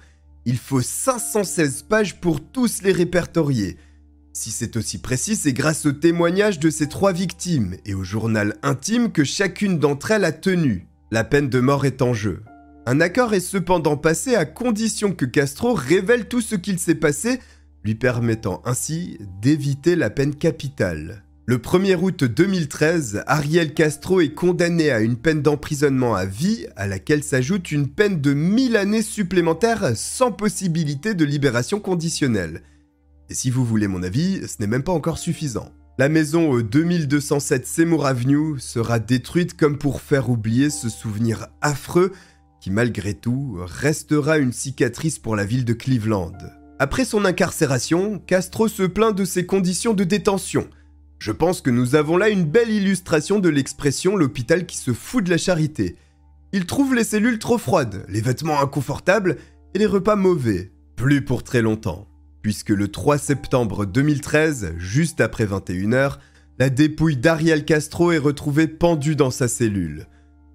[0.46, 3.76] Il faut 516 pages pour tous les répertorier.
[4.32, 8.56] Si c'est aussi précis, c'est grâce au témoignage de ces trois victimes et au journal
[8.62, 10.86] intime que chacune d'entre elles a tenu.
[11.10, 12.42] La peine de mort est en jeu.
[12.86, 17.40] Un accord est cependant passé à condition que Castro révèle tout ce qu'il s'est passé,
[17.84, 21.24] lui permettant ainsi d'éviter la peine capitale.
[21.50, 26.86] Le 1er août 2013, Ariel Castro est condamné à une peine d'emprisonnement à vie, à
[26.86, 32.62] laquelle s'ajoute une peine de 1000 années supplémentaires sans possibilité de libération conditionnelle.
[33.30, 35.72] Et si vous voulez mon avis, ce n'est même pas encore suffisant.
[35.98, 42.12] La maison au 2207 Seymour Avenue sera détruite comme pour faire oublier ce souvenir affreux
[42.60, 46.30] qui malgré tout restera une cicatrice pour la ville de Cleveland.
[46.78, 50.68] Après son incarcération, Castro se plaint de ses conditions de détention.
[51.20, 55.22] Je pense que nous avons là une belle illustration de l'expression l'hôpital qui se fout
[55.22, 55.94] de la charité.
[56.52, 59.36] Il trouve les cellules trop froides, les vêtements inconfortables
[59.74, 60.72] et les repas mauvais.
[60.96, 62.10] Plus pour très longtemps
[62.42, 66.16] puisque le 3 septembre 2013, juste après 21h,
[66.58, 70.06] la dépouille d'Ariel Castro est retrouvée pendue dans sa cellule.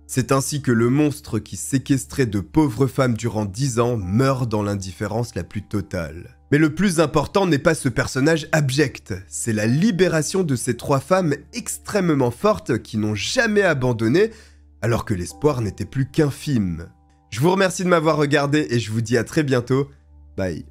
[0.08, 4.62] C'est ainsi que le monstre qui séquestrait de pauvres femmes durant 10 ans meurt dans
[4.62, 6.38] l'indifférence la plus totale.
[6.51, 10.99] Mais le plus important n'est pas ce personnage abject, c'est la libération de ces trois
[10.99, 14.30] femmes extrêmement fortes qui n'ont jamais abandonné
[14.82, 16.88] alors que l'espoir n'était plus qu'infime.
[17.32, 19.89] Je vous remercie de m'avoir regardé et je vous dis à très bientôt.
[20.38, 20.66] Bye.